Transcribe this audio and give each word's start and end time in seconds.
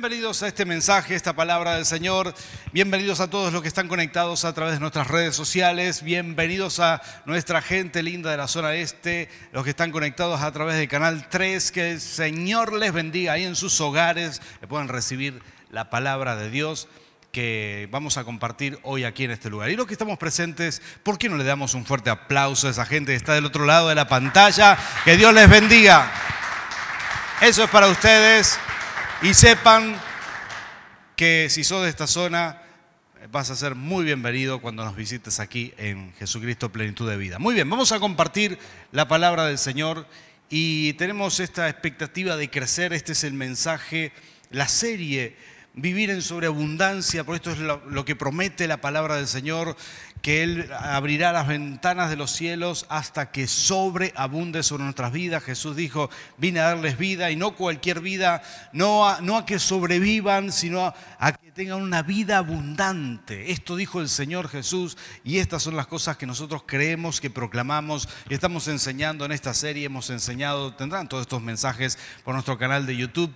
bienvenidos 0.00 0.44
a 0.44 0.46
este 0.46 0.64
mensaje, 0.64 1.16
esta 1.16 1.32
palabra 1.32 1.74
del 1.74 1.84
Señor. 1.84 2.32
Bienvenidos 2.72 3.18
a 3.18 3.28
todos 3.28 3.52
los 3.52 3.62
que 3.62 3.66
están 3.66 3.88
conectados 3.88 4.44
a 4.44 4.54
través 4.54 4.74
de 4.74 4.80
nuestras 4.80 5.08
redes 5.08 5.34
sociales. 5.34 6.04
Bienvenidos 6.04 6.78
a 6.78 7.02
nuestra 7.24 7.60
gente 7.60 8.04
linda 8.04 8.30
de 8.30 8.36
la 8.36 8.46
zona 8.46 8.76
este, 8.76 9.28
los 9.50 9.64
que 9.64 9.70
están 9.70 9.90
conectados 9.90 10.40
a 10.40 10.52
través 10.52 10.76
del 10.76 10.86
canal 10.86 11.28
3. 11.28 11.72
Que 11.72 11.90
el 11.90 12.00
Señor 12.00 12.74
les 12.74 12.92
bendiga 12.92 13.32
ahí 13.32 13.42
en 13.42 13.56
sus 13.56 13.80
hogares, 13.80 14.40
que 14.60 14.68
puedan 14.68 14.86
recibir 14.86 15.42
la 15.68 15.90
palabra 15.90 16.36
de 16.36 16.48
Dios 16.48 16.86
que 17.32 17.88
vamos 17.90 18.18
a 18.18 18.24
compartir 18.24 18.78
hoy 18.84 19.02
aquí 19.02 19.24
en 19.24 19.32
este 19.32 19.50
lugar. 19.50 19.68
Y 19.68 19.74
los 19.74 19.88
que 19.88 19.94
estamos 19.94 20.16
presentes, 20.16 20.80
¿por 21.02 21.18
qué 21.18 21.28
no 21.28 21.36
le 21.36 21.42
damos 21.42 21.74
un 21.74 21.84
fuerte 21.84 22.08
aplauso 22.08 22.68
a 22.68 22.70
esa 22.70 22.86
gente 22.86 23.10
que 23.10 23.16
está 23.16 23.34
del 23.34 23.46
otro 23.46 23.66
lado 23.66 23.88
de 23.88 23.96
la 23.96 24.06
pantalla? 24.06 24.78
Que 25.04 25.16
Dios 25.16 25.34
les 25.34 25.50
bendiga. 25.50 26.08
Eso 27.40 27.64
es 27.64 27.70
para 27.70 27.88
ustedes. 27.88 28.60
Y 29.20 29.34
sepan 29.34 30.00
que 31.16 31.48
si 31.50 31.64
sos 31.64 31.82
de 31.82 31.88
esta 31.88 32.06
zona, 32.06 32.62
vas 33.32 33.50
a 33.50 33.56
ser 33.56 33.74
muy 33.74 34.04
bienvenido 34.04 34.60
cuando 34.60 34.84
nos 34.84 34.94
visites 34.94 35.40
aquí 35.40 35.74
en 35.76 36.12
Jesucristo 36.20 36.70
Plenitud 36.70 37.10
de 37.10 37.16
Vida. 37.16 37.40
Muy 37.40 37.56
bien, 37.56 37.68
vamos 37.68 37.90
a 37.90 37.98
compartir 37.98 38.60
la 38.92 39.08
palabra 39.08 39.46
del 39.46 39.58
Señor 39.58 40.06
y 40.48 40.92
tenemos 40.92 41.40
esta 41.40 41.68
expectativa 41.68 42.36
de 42.36 42.48
crecer. 42.48 42.92
Este 42.92 43.10
es 43.10 43.24
el 43.24 43.34
mensaje, 43.34 44.12
la 44.52 44.68
serie 44.68 45.34
vivir 45.74 46.10
en 46.10 46.22
sobreabundancia, 46.22 47.24
por 47.24 47.36
esto 47.36 47.52
es 47.52 47.58
lo, 47.58 48.04
que 48.04 48.16
promete 48.16 48.66
la 48.66 48.80
palabra 48.80 49.16
del 49.16 49.28
Señor, 49.28 49.76
que 50.22 50.42
Él 50.42 50.70
abrirá 50.72 51.32
las 51.32 51.46
ventanas 51.46 52.10
de 52.10 52.16
los 52.16 52.30
cielos 52.30 52.86
hasta 52.88 53.30
que 53.30 53.46
sobreabunde 53.46 54.62
sobre 54.62 54.84
nuestras 54.84 55.12
vidas. 55.12 55.42
Jesús 55.42 55.76
dijo, 55.76 56.10
vine 56.36 56.60
a 56.60 56.64
darles 56.64 56.98
vida 56.98 57.30
y 57.30 57.36
no 57.36 57.54
cualquier 57.54 58.00
vida, 58.00 58.42
no 58.72 59.08
a, 59.08 59.20
no 59.20 59.36
a 59.36 59.46
que 59.46 59.58
sobrevivan, 59.58 60.52
sino 60.52 60.86
a, 60.86 60.94
a 61.18 61.32
que 61.32 61.52
tengan 61.52 61.80
una 61.80 62.02
vida 62.02 62.38
abundante. 62.38 63.52
Esto 63.52 63.76
dijo 63.76 64.00
el 64.00 64.08
Señor 64.08 64.48
Jesús 64.48 64.96
y 65.24 65.38
estas 65.38 65.62
son 65.62 65.76
las 65.76 65.86
cosas 65.86 66.16
que 66.16 66.26
nosotros 66.26 66.62
creemos, 66.66 67.20
que 67.20 67.30
proclamamos 67.30 68.08
y 68.28 68.34
estamos 68.34 68.68
enseñando 68.68 69.24
en 69.24 69.32
esta 69.32 69.54
serie, 69.54 69.86
hemos 69.86 70.10
enseñado, 70.10 70.74
tendrán 70.74 71.08
todos 71.08 71.22
estos 71.22 71.42
mensajes 71.42 71.98
por 72.24 72.34
nuestro 72.34 72.58
canal 72.58 72.86
de 72.86 72.96
YouTube 72.96 73.32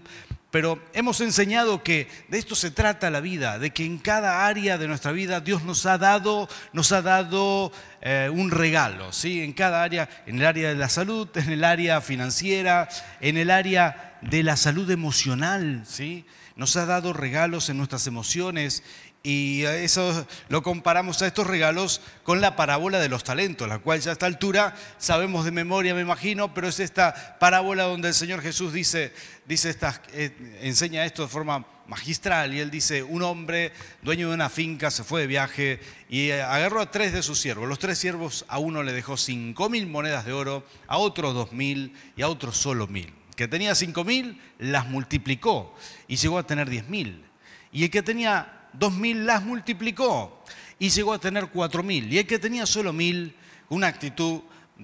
pero 0.53 0.78
hemos 0.92 1.22
enseñado 1.22 1.83
que 1.83 2.08
de 2.28 2.39
esto 2.39 2.55
se 2.55 2.70
trata 2.70 3.11
la 3.11 3.22
vida, 3.22 3.58
de 3.58 3.70
que 3.70 3.86
en 3.86 3.97
cada 3.97 4.47
área 4.47 4.77
de 4.77 4.86
nuestra 4.86 5.11
vida 5.11 5.41
Dios 5.41 5.62
nos 5.62 5.86
ha 5.86 5.97
dado, 5.97 6.47
nos 6.75 6.92
ha 6.92 7.00
dado 7.00 7.72
eh, 8.03 8.28
un 8.31 8.50
regalo, 8.50 9.14
¿sí? 9.14 9.41
En 9.41 9.55
cada 9.55 9.83
área, 9.83 10.11
en 10.27 10.41
el 10.41 10.47
área 10.47 10.69
de 10.69 10.75
la 10.75 10.91
salud, 10.91 11.27
en 11.36 11.50
el 11.50 11.64
área 11.64 12.03
financiera, 12.03 12.91
en 13.22 13.39
el 13.39 13.50
área 13.50 14.19
de 14.20 14.42
la 14.42 14.59
salud 14.59 14.91
emocional, 14.91 15.84
¿sí? 15.86 16.27
Nos 16.55 16.77
ha 16.77 16.84
dado 16.84 17.14
regalos 17.14 17.70
en 17.70 17.78
nuestras 17.78 18.06
emociones 18.06 18.83
y 19.23 19.62
eso 19.62 20.27
lo 20.48 20.62
comparamos 20.62 21.23
a 21.23 21.27
estos 21.27 21.47
regalos 21.47 22.01
con 22.25 22.41
la 22.41 22.56
parábola 22.56 22.98
de 22.98 23.09
los 23.09 23.23
talentos, 23.23 23.69
la 23.69 23.78
cual 23.78 24.01
ya 24.01 24.11
a 24.11 24.12
esta 24.15 24.27
altura 24.27 24.75
sabemos 24.98 25.45
de 25.45 25.53
memoria, 25.53 25.95
me 25.95 26.01
imagino, 26.01 26.53
pero 26.55 26.69
es 26.69 26.81
esta 26.81 27.39
parábola 27.39 27.84
donde 27.84 28.09
el 28.09 28.15
Señor 28.15 28.43
Jesús 28.43 28.73
dice, 28.73 29.12
dice 29.47 29.77
eh, 30.12 30.59
enseña 30.62 31.05
esto 31.05 31.23
de 31.23 31.28
forma 31.28 31.65
magistral 31.87 32.55
y 32.55 32.61
él 32.61 32.70
dice, 32.70 33.03
un 33.03 33.23
hombre 33.23 33.73
dueño 34.03 34.28
de 34.28 34.34
una 34.34 34.48
finca 34.48 34.91
se 34.91 35.05
fue 35.05 35.20
de 35.20 35.27
viaje 35.27 35.81
y 36.09 36.31
agarró 36.31 36.81
a 36.81 36.91
tres 36.91 37.12
de 37.12 37.23
sus 37.23 37.39
siervos. 37.39 37.69
Los 37.69 37.78
tres 37.78 37.98
siervos 37.98 38.45
a 38.48 38.59
uno 38.59 38.83
le 38.83 38.93
dejó 38.93 39.17
cinco 39.17 39.69
mil 39.69 39.87
monedas 39.87 40.25
de 40.25 40.33
oro, 40.33 40.67
a 40.87 40.97
otro 40.98 41.33
dos 41.33 41.53
mil 41.53 41.95
y 42.17 42.23
a 42.23 42.28
otro 42.28 42.50
solo 42.50 42.87
mil. 42.87 43.12
Que 43.37 43.47
tenía 43.47 43.75
cinco 43.75 44.05
mil 44.05 44.41
las 44.59 44.89
multiplicó 44.89 45.75
y 46.09 46.17
llegó 46.17 46.39
a 46.39 46.47
tener 46.47 46.69
diez 46.69 46.89
mil. 46.89 47.25
Y 47.73 47.84
el 47.84 47.91
que 47.91 48.03
tenía 48.03 48.61
dos 48.73 48.92
mil 48.92 49.27
las 49.27 49.42
multiplicó 49.42 50.42
y 50.78 50.91
llegó 50.91 51.12
a 51.12 51.19
tener 51.19 51.48
cuatro 51.48 51.83
mil. 51.83 52.12
Y 52.12 52.19
el 52.19 52.27
que 52.27 52.39
tenía 52.39 52.67
solo 52.67 52.92
mil, 52.92 53.34
una 53.69 53.87
actitud 53.87 54.41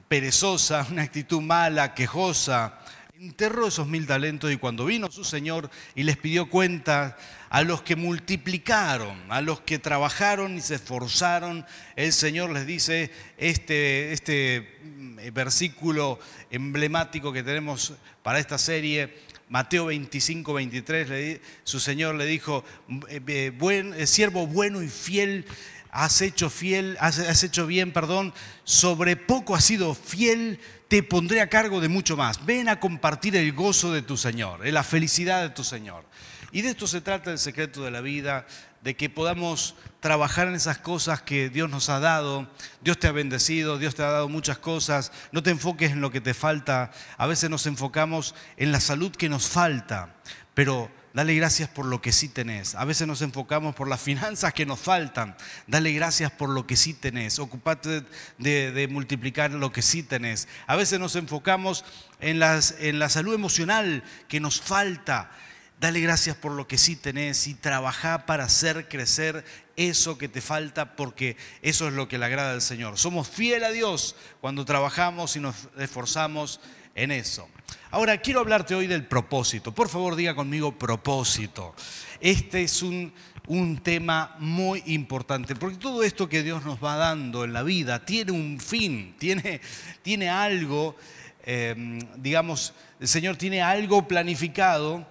perezosa, 0.07 0.87
una 0.91 1.03
actitud 1.03 1.41
mala, 1.41 1.95
quejosa, 1.95 2.79
enterró 3.21 3.67
esos 3.67 3.89
mil 3.89 4.07
talentos 4.07 4.53
y 4.53 4.59
cuando 4.59 4.85
vino 4.85 5.11
su 5.11 5.25
Señor 5.25 5.71
y 5.97 6.05
les 6.05 6.17
pidió 6.17 6.49
cuenta 6.49 7.17
a 7.51 7.63
los 7.63 7.83
que 7.83 7.97
multiplicaron, 7.97 9.17
a 9.29 9.41
los 9.41 9.61
que 9.61 9.81
trabajaron 9.81 10.57
y 10.57 10.61
se 10.61 10.77
esforzaron, 10.77 11.67
el 11.97 12.13
Señor 12.13 12.51
les 12.51 12.65
dice 12.65 13.11
este, 13.37 14.13
este 14.13 14.79
mm, 14.85 15.19
versículo 15.33 16.21
emblemático 16.51 17.33
que 17.33 17.43
tenemos 17.43 17.95
para 18.23 18.39
esta 18.39 18.57
serie, 18.57 19.17
Mateo 19.49 19.87
25, 19.87 20.53
23, 20.53 21.41
su 21.65 21.81
Señor 21.81 22.15
le 22.15 22.27
dijo, 22.27 22.65
eh, 23.09 23.21
eh, 23.27 23.53
eh, 23.97 24.07
siervo 24.07 24.47
bueno 24.47 24.81
y 24.83 24.89
fiel, 24.89 25.45
has 25.91 26.21
hecho 26.23 26.51
fiel, 26.51 26.97
has, 27.01 27.43
hecho 27.43 27.67
bien, 27.67 27.93
perdón, 27.93 28.35
sobre 28.65 29.17
poco 29.17 29.55
has 29.55 29.65
sido 29.65 29.95
fiel, 29.95 30.61
te 30.89 31.03
pondré 31.03 31.41
a 31.41 31.49
cargo 31.49 31.81
de 31.81 31.89
mucho 31.89 32.17
más. 32.17 32.45
Ven 32.45 32.69
a 32.69 32.81
compartir 32.81 33.37
el 33.37 33.53
gozo 33.53 33.93
de 33.93 34.03
tu 34.03 34.17
Señor, 34.17 34.67
la 34.67 34.83
felicidad 34.83 35.43
de 35.43 35.51
tu 35.51 35.65
Señor. 35.65 36.05
Y 36.51 36.63
de 36.63 36.71
esto 36.71 36.87
se 36.87 37.01
trata 37.03 37.31
el 37.31 37.39
secreto 37.39 37.83
de 37.83 37.91
la 37.91 38.01
vida, 38.01 38.47
de 38.83 38.97
que 38.97 39.11
podamos 39.11 39.75
trabajar 40.01 40.49
en 40.49 40.55
esas 40.55 40.79
cosas 40.79 41.21
que 41.21 41.51
Dios 41.51 41.69
nos 41.69 41.89
ha 41.89 42.01
dado. 42.01 42.49
Dios 42.81 42.99
te 42.99 43.07
ha 43.07 43.13
bendecido, 43.13 43.79
Dios 43.79 43.95
te 43.95 44.03
ha 44.03 44.11
dado 44.11 44.29
muchas 44.29 44.59
cosas. 44.59 45.13
No 45.33 45.43
te 45.43 45.51
enfoques 45.51 45.93
en 45.93 46.01
lo 46.01 46.11
que 46.11 46.21
te 46.21 46.35
falta. 46.35 46.91
A 47.17 47.27
veces 47.27 47.51
nos 47.51 47.67
enfocamos 47.67 48.35
en 48.57 48.73
la 48.73 48.81
salud 48.81 49.11
que 49.13 49.29
nos 49.29 49.47
falta, 49.47 50.15
pero 50.55 50.91
dale 51.19 51.35
gracias 51.35 51.69
por 51.69 51.85
lo 51.85 52.01
que 52.01 52.13
sí 52.13 52.29
tenés. 52.29 52.77
A 52.77 52.85
veces 52.85 53.05
nos 53.09 53.23
enfocamos 53.23 53.75
por 53.75 53.89
las 53.89 54.01
finanzas 54.01 54.55
que 54.55 54.65
nos 54.65 54.79
faltan. 54.79 55.37
Dale 55.67 55.91
gracias 55.91 56.31
por 56.31 56.49
lo 56.49 56.65
que 56.65 56.77
sí 56.77 56.95
tenés. 56.95 57.41
Ocupate 57.41 58.05
de, 58.39 58.89
multiplicar 58.89 59.51
lo 59.51 59.73
que 59.73 59.83
sí 59.83 60.05
tenés. 60.05 60.47
A 60.69 60.77
veces 60.77 61.01
nos 61.01 61.17
enfocamos 61.17 61.85
en, 62.21 62.39
la 62.39 63.09
salud 63.09 63.35
emocional 63.35 64.05
que 64.29 64.39
nos 64.39 64.61
falta. 64.61 65.33
Dale 65.81 65.99
gracias 65.99 66.37
por 66.37 66.53
lo 66.53 66.69
que 66.69 66.79
sí 66.79 66.95
tenés 66.95 67.49
y 67.49 67.55
trabaja 67.55 68.25
para 68.25 68.45
hacer 68.45 68.89
crecer 68.89 69.45
eso 69.75 70.19
que 70.19 70.29
te 70.29 70.41
falta 70.41 70.95
porque 70.95 71.37
eso 71.63 71.89
es 71.89 71.95
lo 71.95 72.07
que 72.07 72.19
le 72.19 72.27
agrada 72.27 72.53
al 72.53 72.63
Señor. 72.63 72.97
Somos 72.97 73.27
fiel 73.27 73.65
a 73.65 73.73
Dios 73.73 74.15
cuando 74.41 74.65
trabajamos 74.65 75.35
y 75.35 75.41
nos 75.41 75.57
esforzamos 75.79 76.61
en 76.95 77.11
eso. 77.11 77.49
Ahora, 77.91 78.19
quiero 78.19 78.41
hablarte 78.41 78.75
hoy 78.75 78.87
del 78.87 79.07
propósito. 79.07 79.73
Por 79.73 79.89
favor, 79.89 80.15
diga 80.15 80.35
conmigo 80.35 80.77
propósito. 80.77 81.75
Este 82.21 82.63
es 82.63 82.83
un, 82.83 83.13
un 83.49 83.79
tema 83.79 84.37
muy 84.39 84.83
importante, 84.87 85.57
porque 85.57 85.79
todo 85.79 86.03
esto 86.03 86.29
que 86.29 86.43
Dios 86.43 86.65
nos 86.65 86.83
va 86.85 86.97
dando 86.97 87.45
en 87.45 87.55
la 87.55 87.63
vida 87.63 88.05
tiene 88.05 88.33
un 88.33 88.61
fin, 88.61 89.15
tiene, 89.19 89.61
tiene 90.03 90.29
algo, 90.29 90.97
eh, 91.45 91.99
digamos, 92.17 92.75
el 93.01 93.09
Señor 93.09 93.37
tiene 93.37 93.63
algo 93.63 94.07
planificado 94.07 95.07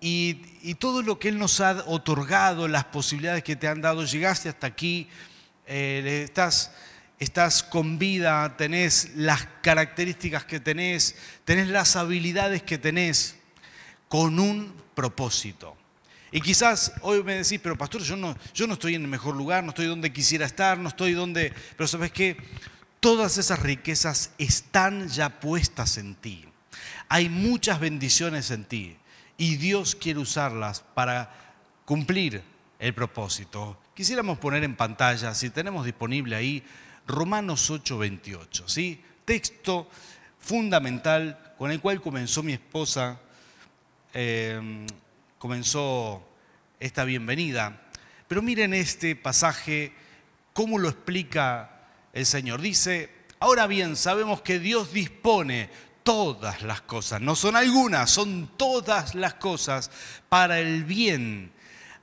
y, 0.00 0.74
todo 0.78 1.02
lo 1.02 1.18
que 1.18 1.28
Él 1.28 1.38
nos 1.38 1.60
ha 1.60 1.84
otorgado, 1.86 2.66
las 2.66 2.84
posibilidades 2.84 3.44
que 3.44 3.56
te 3.56 3.68
han 3.68 3.80
dado, 3.82 4.04
llegaste 4.04 4.48
hasta 4.48 4.66
aquí, 4.66 5.08
eh, 5.66 6.22
estás, 6.24 6.72
estás 7.18 7.62
con 7.62 7.98
vida, 7.98 8.56
tenés 8.56 9.10
las 9.14 9.46
características 9.62 10.44
que 10.44 10.60
tenés, 10.60 11.16
tenés 11.44 11.68
las 11.68 11.96
habilidades 11.96 12.62
que 12.62 12.78
tenés, 12.78 13.36
con 14.08 14.38
un 14.38 14.72
propósito. 14.94 15.76
Y 16.32 16.40
quizás 16.40 16.92
hoy 17.02 17.22
me 17.22 17.34
decís, 17.34 17.60
pero 17.62 17.78
pastor, 17.78 18.02
yo 18.02 18.16
no, 18.16 18.36
yo 18.52 18.66
no 18.66 18.74
estoy 18.74 18.94
en 18.94 19.02
el 19.02 19.08
mejor 19.08 19.36
lugar, 19.36 19.64
no 19.64 19.70
estoy 19.70 19.86
donde 19.86 20.12
quisiera 20.12 20.44
estar, 20.44 20.78
no 20.78 20.88
estoy 20.88 21.12
donde... 21.12 21.52
Pero 21.76 21.88
sabes 21.88 22.12
qué, 22.12 22.36
todas 23.00 23.38
esas 23.38 23.60
riquezas 23.60 24.32
están 24.38 25.08
ya 25.08 25.40
puestas 25.40 25.96
en 25.98 26.14
ti. 26.14 26.44
Hay 27.08 27.28
muchas 27.28 27.80
bendiciones 27.80 28.50
en 28.50 28.64
ti 28.64 28.96
y 29.38 29.56
Dios 29.56 29.94
quiere 29.94 30.18
usarlas 30.18 30.80
para 30.94 31.32
cumplir 31.84 32.42
el 32.78 32.92
propósito. 32.92 33.78
Quisiéramos 33.94 34.38
poner 34.38 34.64
en 34.64 34.76
pantalla, 34.76 35.34
si 35.34 35.50
tenemos 35.50 35.84
disponible 35.84 36.36
ahí, 36.36 36.64
Romanos 37.06 37.70
8:28, 37.70 38.68
¿sí? 38.68 39.02
Texto 39.24 39.88
fundamental 40.38 41.54
con 41.58 41.70
el 41.70 41.80
cual 41.80 42.00
comenzó 42.00 42.42
mi 42.42 42.52
esposa, 42.52 43.20
eh, 44.12 44.86
comenzó 45.38 46.26
esta 46.80 47.04
bienvenida. 47.04 47.82
Pero 48.28 48.42
miren 48.42 48.74
este 48.74 49.14
pasaje, 49.16 49.92
cómo 50.52 50.78
lo 50.78 50.88
explica 50.88 51.88
el 52.12 52.26
Señor. 52.26 52.60
Dice, 52.60 53.10
ahora 53.38 53.66
bien, 53.66 53.96
sabemos 53.96 54.42
que 54.42 54.58
Dios 54.58 54.92
dispone 54.92 55.70
todas 56.02 56.62
las 56.62 56.82
cosas, 56.82 57.20
no 57.20 57.34
son 57.34 57.56
algunas, 57.56 58.10
son 58.10 58.50
todas 58.56 59.14
las 59.14 59.34
cosas 59.34 59.90
para 60.28 60.60
el 60.60 60.84
bien, 60.84 61.50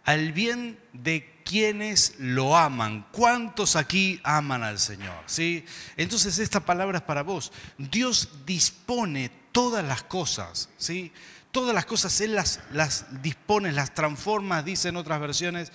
al 0.04 0.34
bien 0.34 0.78
de 0.92 1.33
quienes 1.44 2.16
lo 2.20 2.58
aman. 2.58 3.06
¿Cuántos 3.12 3.76
aquí 3.76 4.20
aman 4.24 4.64
al 4.64 4.80
Señor? 4.80 5.24
¿Sí? 5.26 5.66
Entonces 5.98 6.40
esta 6.40 6.60
palabra 6.60 6.98
es 6.98 7.04
para 7.04 7.24
vos. 7.24 7.52
Dios 7.78 8.30
dispone 8.46 9.32
todas 9.52 9.86
las 9.86 10.04
cosas, 10.04 10.70
¿sí? 10.78 11.12
todas 11.54 11.76
las 11.76 11.86
cosas 11.86 12.20
Él 12.20 12.34
las, 12.36 12.60
las 12.72 13.22
dispone, 13.22 13.72
las 13.72 13.94
transforma, 13.94 14.64
dicen 14.64 14.98
otras 14.98 15.22
versiones, 15.22 15.72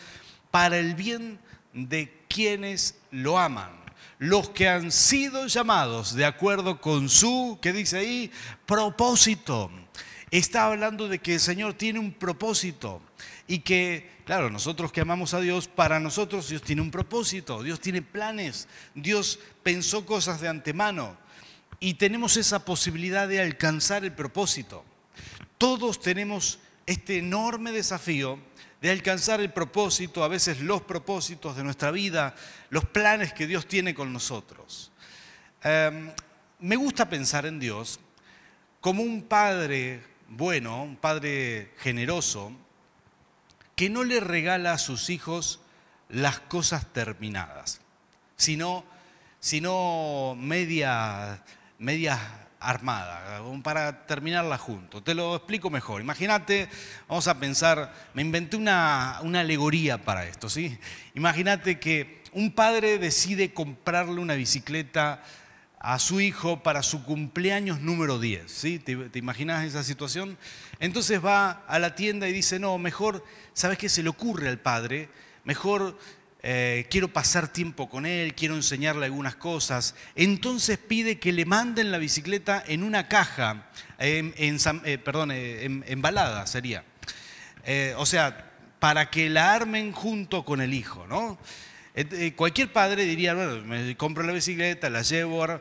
para 0.50 0.76
el 0.76 0.94
bien 0.94 1.38
de 1.72 2.24
quienes 2.28 2.96
lo 3.10 3.38
aman. 3.38 3.70
Los 4.18 4.50
que 4.50 4.68
han 4.68 4.90
sido 4.90 5.46
llamados 5.46 6.14
de 6.14 6.26
acuerdo 6.26 6.80
con 6.80 7.08
su, 7.08 7.58
¿qué 7.62 7.72
dice 7.72 7.98
ahí? 7.98 8.32
Propósito. 8.66 9.70
Está 10.30 10.66
hablando 10.66 11.08
de 11.08 11.20
que 11.20 11.34
el 11.34 11.40
Señor 11.40 11.74
tiene 11.74 11.98
un 11.98 12.12
propósito 12.12 13.00
y 13.46 13.60
que, 13.60 14.10
claro, 14.24 14.50
nosotros 14.50 14.92
que 14.92 15.00
amamos 15.00 15.32
a 15.32 15.40
Dios, 15.40 15.68
para 15.68 16.00
nosotros 16.00 16.48
Dios 16.48 16.62
tiene 16.62 16.82
un 16.82 16.90
propósito, 16.90 17.62
Dios 17.62 17.80
tiene 17.80 18.02
planes, 18.02 18.68
Dios 18.94 19.38
pensó 19.62 20.04
cosas 20.04 20.40
de 20.40 20.48
antemano 20.48 21.16
y 21.80 21.94
tenemos 21.94 22.36
esa 22.36 22.64
posibilidad 22.64 23.26
de 23.26 23.40
alcanzar 23.40 24.04
el 24.04 24.12
propósito. 24.12 24.84
Todos 25.56 26.00
tenemos 26.00 26.58
este 26.86 27.18
enorme 27.18 27.72
desafío 27.72 28.38
de 28.80 28.90
alcanzar 28.90 29.40
el 29.40 29.52
propósito, 29.52 30.22
a 30.22 30.28
veces 30.28 30.60
los 30.60 30.82
propósitos 30.82 31.56
de 31.56 31.64
nuestra 31.64 31.90
vida, 31.90 32.34
los 32.70 32.84
planes 32.84 33.32
que 33.32 33.46
Dios 33.46 33.66
tiene 33.66 33.94
con 33.94 34.12
nosotros. 34.12 34.92
Em, 35.62 36.12
me 36.60 36.76
gusta 36.76 37.08
pensar 37.08 37.46
en 37.46 37.58
Dios 37.58 37.98
como 38.80 39.02
un 39.02 39.22
padre 39.22 40.02
bueno, 40.28 40.82
un 40.82 40.96
padre 40.96 41.72
generoso, 41.78 42.52
que 43.74 43.88
no 43.88 44.04
le 44.04 44.20
regala 44.20 44.72
a 44.72 44.78
sus 44.78 45.10
hijos 45.10 45.60
las 46.08 46.40
cosas 46.40 46.92
terminadas, 46.92 47.80
sino, 48.36 48.84
sino 49.40 50.36
media, 50.38 51.42
media 51.78 52.18
armada, 52.60 53.40
para 53.62 54.06
terminarla 54.06 54.58
juntos. 54.58 55.04
Te 55.04 55.14
lo 55.14 55.36
explico 55.36 55.70
mejor. 55.70 56.00
Imagínate, 56.00 56.68
vamos 57.06 57.28
a 57.28 57.38
pensar, 57.38 57.94
me 58.14 58.22
inventé 58.22 58.56
una, 58.56 59.20
una 59.22 59.40
alegoría 59.40 59.98
para 59.98 60.26
esto, 60.26 60.48
¿sí? 60.48 60.78
Imagínate 61.14 61.78
que 61.78 62.22
un 62.32 62.52
padre 62.52 62.98
decide 62.98 63.54
comprarle 63.54 64.20
una 64.20 64.34
bicicleta 64.34 65.22
a 65.80 65.98
su 65.98 66.20
hijo 66.20 66.62
para 66.62 66.82
su 66.82 67.04
cumpleaños 67.04 67.80
número 67.80 68.18
10. 68.18 68.50
¿sí? 68.50 68.78
¿Te, 68.78 68.96
¿Te, 68.96 69.18
imaginas 69.18 69.64
esa 69.64 69.84
situación? 69.84 70.36
Entonces 70.80 71.24
va 71.24 71.64
a 71.66 71.78
la 71.78 71.94
tienda 71.94 72.28
y 72.28 72.32
dice, 72.32 72.58
no, 72.58 72.78
mejor, 72.78 73.24
¿sabes 73.52 73.78
qué 73.78 73.88
se 73.88 74.02
le 74.02 74.08
ocurre 74.08 74.48
al 74.48 74.58
padre? 74.58 75.08
Mejor 75.44 75.96
eh, 76.42 76.86
quiero 76.88 77.08
pasar 77.08 77.48
tiempo 77.48 77.88
con 77.88 78.06
él, 78.06 78.34
quiero 78.34 78.54
enseñarle 78.54 79.06
algunas 79.06 79.34
cosas. 79.34 79.94
Entonces 80.14 80.78
pide 80.78 81.18
que 81.18 81.32
le 81.32 81.44
manden 81.44 81.90
la 81.90 81.98
bicicleta 81.98 82.62
en 82.66 82.82
una 82.84 83.08
caja, 83.08 83.68
en, 83.98 84.34
eh, 84.36 84.98
perdón, 84.98 85.32
eh, 85.32 85.64
embalada 85.86 86.46
sería. 86.46 86.84
o 87.96 88.06
sea, 88.06 88.44
para 88.78 89.10
que 89.10 89.28
la 89.28 89.52
armen 89.52 89.92
junto 89.92 90.44
con 90.44 90.60
el 90.60 90.72
hijo, 90.72 91.06
¿no? 91.08 91.38
Cualquier 92.36 92.72
padre 92.72 93.04
diría, 93.04 93.34
bueno, 93.34 93.64
me 93.64 93.96
compro 93.96 94.22
la 94.22 94.32
bicicleta, 94.32 94.88
la 94.90 95.02
llevo 95.02 95.60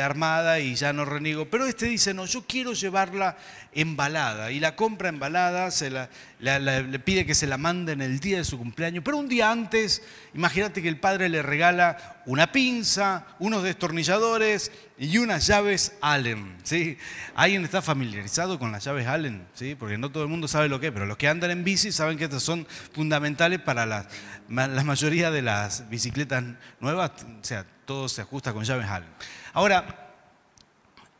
armada 0.00 0.60
y 0.60 0.74
ya 0.74 0.92
no 0.92 1.04
reniego. 1.04 1.46
Pero 1.50 1.66
este 1.66 1.86
dice, 1.86 2.14
no, 2.14 2.26
yo 2.26 2.44
quiero 2.46 2.72
llevarla 2.72 3.36
embalada 3.72 4.52
y 4.52 4.60
la 4.60 4.76
compra 4.76 5.08
embalada, 5.08 5.70
se 5.70 5.90
la, 5.90 6.08
le 6.40 6.98
pide 6.98 7.24
que 7.24 7.34
se 7.34 7.46
la 7.46 7.58
mande 7.58 7.92
en 7.92 8.02
el 8.02 8.20
día 8.20 8.38
de 8.38 8.44
su 8.44 8.58
cumpleaños, 8.58 9.02
pero 9.04 9.16
un 9.16 9.28
día 9.28 9.50
antes, 9.50 10.02
imagínate 10.34 10.82
que 10.82 10.88
el 10.88 11.00
padre 11.00 11.28
le 11.28 11.42
regala 11.42 12.22
una 12.26 12.52
pinza, 12.52 13.26
unos 13.38 13.62
destornilladores 13.62 14.70
y 14.98 15.18
unas 15.18 15.46
llaves 15.46 15.94
Allen. 16.00 16.56
¿sí? 16.62 16.98
¿Alguien 17.34 17.64
está 17.64 17.82
familiarizado 17.82 18.58
con 18.58 18.72
las 18.72 18.84
llaves 18.84 19.06
Allen? 19.06 19.46
¿sí? 19.54 19.74
Porque 19.74 19.98
no 19.98 20.10
todo 20.10 20.22
el 20.22 20.28
mundo 20.28 20.48
sabe 20.48 20.68
lo 20.68 20.78
que 20.78 20.88
es, 20.88 20.92
pero 20.92 21.06
los 21.06 21.16
que 21.16 21.28
andan 21.28 21.50
en 21.50 21.64
bici 21.64 21.92
saben 21.92 22.18
que 22.18 22.24
estas 22.24 22.42
son 22.42 22.66
fundamentales 22.92 23.60
para 23.60 23.86
la, 23.86 24.06
la 24.48 24.84
mayoría 24.84 25.30
de 25.30 25.42
las 25.42 25.88
bicicletas 25.88 26.44
nuevas, 26.80 27.12
o 27.40 27.44
sea, 27.44 27.66
todo 27.84 28.08
se 28.08 28.22
ajusta 28.22 28.52
con 28.52 28.64
llaves 28.64 28.86
Allen. 28.86 29.08
Ahora, 29.54 30.14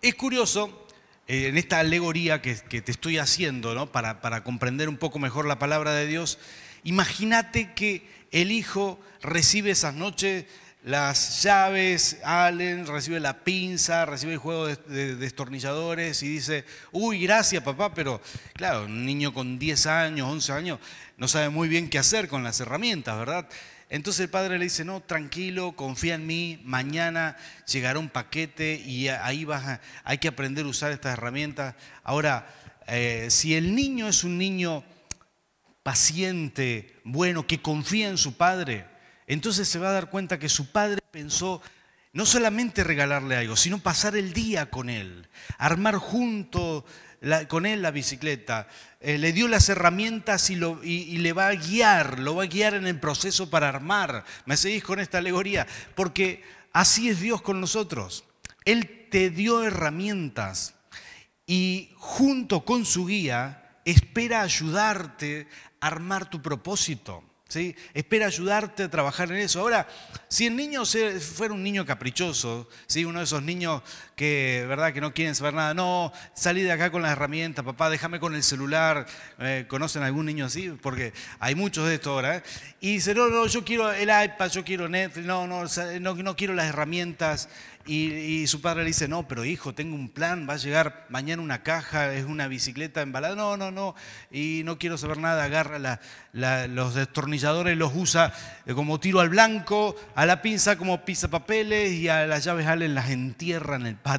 es 0.01 0.15
curioso 0.15 0.87
eh, 1.27 1.49
en 1.49 1.59
esta 1.59 1.81
alegoría 1.81 2.41
que, 2.41 2.55
te 2.55 2.91
estoy 2.91 3.19
haciendo, 3.19 3.75
¿no? 3.75 3.93
para, 3.93 4.43
comprender 4.43 4.89
un 4.89 4.97
poco 4.97 5.19
mejor 5.19 5.47
la 5.47 5.59
palabra 5.59 5.93
de 5.93 6.07
Dios, 6.07 6.39
imagínate 6.83 7.75
que 7.75 8.09
el 8.31 8.51
hijo 8.51 8.99
recibe 9.21 9.71
esas 9.71 9.95
noches 9.95 10.47
las 10.83 11.43
llaves, 11.43 12.19
Allen 12.25 12.87
recibe 12.87 13.21
la 13.21 13.45
pinza, 13.45 14.05
recibe 14.05 14.33
el 14.33 14.39
juego 14.39 14.67
de, 14.67 15.15
destornilladores 15.15 16.23
y 16.23 16.29
dice, 16.29 16.65
uy, 16.91 17.21
gracias 17.23 17.63
papá, 17.63 17.95
pero 17.95 18.21
claro, 18.55 18.87
un 18.87 19.07
niño 19.07 19.33
con 19.33 19.59
10 19.59 19.87
años, 19.87 20.29
11 20.29 20.53
años, 20.53 20.79
no 21.19 21.29
sabe 21.29 21.51
muy 21.51 21.69
bien 21.69 21.89
qué 21.89 21.99
hacer 21.99 22.27
con 22.27 22.43
las 22.43 22.59
herramientas, 22.59 23.17
¿verdad? 23.17 23.49
Entonces 23.93 24.21
el 24.21 24.31
padre 24.31 24.59
le 24.59 24.65
dice, 24.65 24.87
no, 24.87 25.01
tranquilo, 25.01 25.73
confía 25.73 26.15
en 26.15 26.27
mí, 26.27 26.59
mañana 26.65 27.37
llegará 27.71 27.99
un 27.99 28.09
paquete 28.09 28.83
y 28.83 29.09
ahí 29.09 29.45
vas 29.45 29.67
a, 29.67 29.81
hay 30.03 30.17
que 30.17 30.29
aprender 30.29 30.65
a 30.65 30.69
usar 30.69 30.93
estas 30.93 31.13
herramientas. 31.13 31.75
Ahora, 32.03 32.49
eh, 32.87 33.27
si 33.29 33.55
el 33.55 33.75
niño 33.75 34.09
es 34.09 34.25
un 34.25 34.39
niño 34.39 34.83
paciente, 35.83 37.01
bueno, 37.05 37.47
que 37.47 37.61
confía 37.61 38.09
en 38.09 38.17
su 38.17 38.35
padre, 38.39 38.87
entonces 39.27 39.69
se 39.69 39.79
va 39.79 39.91
a 39.91 39.93
dar 39.93 40.09
cuenta 40.09 40.39
que 40.39 40.49
su 40.49 40.73
padre 40.73 41.03
pensó 41.11 41.61
no 42.15 42.25
solamente 42.25 42.85
regalarle 42.85 43.37
algo, 43.37 43.57
sino 43.57 43.79
pasar 43.79 44.17
el 44.17 44.33
día 44.33 44.71
con 44.71 44.89
él, 44.89 45.29
armar 45.59 45.97
junto 45.97 46.87
con 47.49 47.67
él 47.67 47.83
la 47.83 47.91
bicicleta, 47.91 48.69
eh, 49.01 49.19
le 49.19 49.33
dio 49.33 49.49
las 49.49 49.69
herramientas 49.69 50.51
y, 50.51 50.57
le 50.57 51.33
va 51.33 51.49
a 51.49 51.55
guiar, 51.55 52.19
lo 52.19 52.37
va 52.37 52.45
a 52.45 52.47
guiar 52.47 52.75
en 52.75 52.87
el 52.87 52.99
proceso 52.99 53.49
para 53.49 53.69
armar. 53.69 54.25
¿Me 54.45 54.57
seguís 54.57 54.83
con 54.83 55.01
esta 55.01 55.19
alegoría? 55.19 55.67
Porque 55.95 56.43
así 56.73 57.09
es 57.09 57.21
Dios 57.21 57.43
con 57.43 57.61
nosotros. 57.61 58.25
Él 58.65 59.09
te 59.11 59.31
dio 59.31 59.63
herramientas 59.63 60.75
y 61.47 61.91
junto 61.97 62.65
con 62.65 62.85
su 62.85 63.07
guía 63.07 63.79
espera 63.85 64.43
ayudarte 64.43 65.49
a 65.81 65.87
armar 65.89 66.29
tu 66.29 66.41
propósito. 66.41 67.25
Espera 67.95 68.27
ayudarte 68.27 68.85
a 68.85 68.91
trabajar 68.91 69.31
en 69.31 69.39
eso. 69.39 69.61
Ahora, 69.61 69.87
si 70.29 70.47
el 70.47 70.57
niño 70.57 70.85
fuera 70.87 71.53
un 71.53 71.63
niño 71.63 71.85
caprichoso, 71.85 72.69
¿sí? 72.87 73.05
uno 73.05 73.19
de 73.19 73.25
esos 73.25 73.43
niños 73.43 73.83
que, 74.23 74.65
¿verdad? 74.69 74.93
que 74.93 75.01
no 75.01 75.13
quieren 75.13 75.35
saber 75.35 75.53
nada, 75.53 75.75
no, 75.75 76.13
salí 76.33 76.63
de 76.63 76.71
acá 76.71 76.93
con 76.93 77.03
las 77.03 77.11
herramientas, 77.11 77.65
papá, 77.65 77.91
déjame 77.91 78.21
con 78.21 78.37
el 78.37 78.45
celular. 78.45 79.05
Eh, 79.41 79.65
¿Conocen 79.67 80.05
algún 80.05 80.27
niño 80.27 80.47
así? 80.47 80.69
Porque 80.81 81.13
hay 81.41 81.57
muchos 81.57 81.89
de 81.89 81.97
esto 81.97 82.13
ahora. 82.13 82.37
¿eh? 82.37 82.43
Y 82.79 82.95
dice, 82.95 83.17
no, 83.17 83.27
no, 83.27 83.49
yo 83.49 83.65
quiero 83.65 83.93
el 83.93 84.09
iPad, 84.09 84.49
yo 84.51 84.63
quiero 84.63 84.89
Netflix, 84.89 85.27
no, 85.27 85.49
no, 85.49 85.65
no, 85.99 86.15
no 86.15 86.37
quiero 86.37 86.55
las 86.55 86.67
herramientas. 86.67 87.49
Y, 87.85 88.47
su 88.47 88.61
padre 88.61 88.83
le 88.83 88.89
dice, 88.89 89.09
no, 89.09 89.27
pero 89.27 89.45
hijo, 89.45 89.75
tengo 89.75 89.97
un 89.97 90.09
plan, 90.09 90.47
va 90.49 90.55
a 90.55 90.57
llegar 90.57 91.07
mañana 91.09 91.43
una 91.43 91.65
caja, 91.65 92.15
es 92.15 92.25
una 92.25 92.47
bicicleta 92.47 93.03
embalada. 93.03 93.35
No, 93.35 93.57
no, 93.57 93.73
no, 93.73 93.97
y 94.31 94.63
no 94.65 94.79
quiero 94.79 94.97
saber 94.99 95.19
nada, 95.19 95.43
agarra 95.43 95.99
los 96.33 96.95
destornilladores, 96.95 97.77
los 97.77 97.93
usa 97.93 98.33
eh, 98.67 98.75
como 98.75 99.01
tiro 99.01 99.19
al 99.19 99.31
blanco, 99.31 99.97
a 100.15 100.27
la 100.27 100.43
pinza 100.43 100.79
como 100.79 101.05
pisa 101.05 101.29
papeles 101.29 101.93
y 101.93 102.09
a 102.09 102.25
las 102.29 102.45
llaves 102.45 102.69
Allen 102.69 102.95
las 102.95 103.11
entierra 103.11 103.75
en 103.75 103.87
el 103.87 103.97
patio 103.97 104.12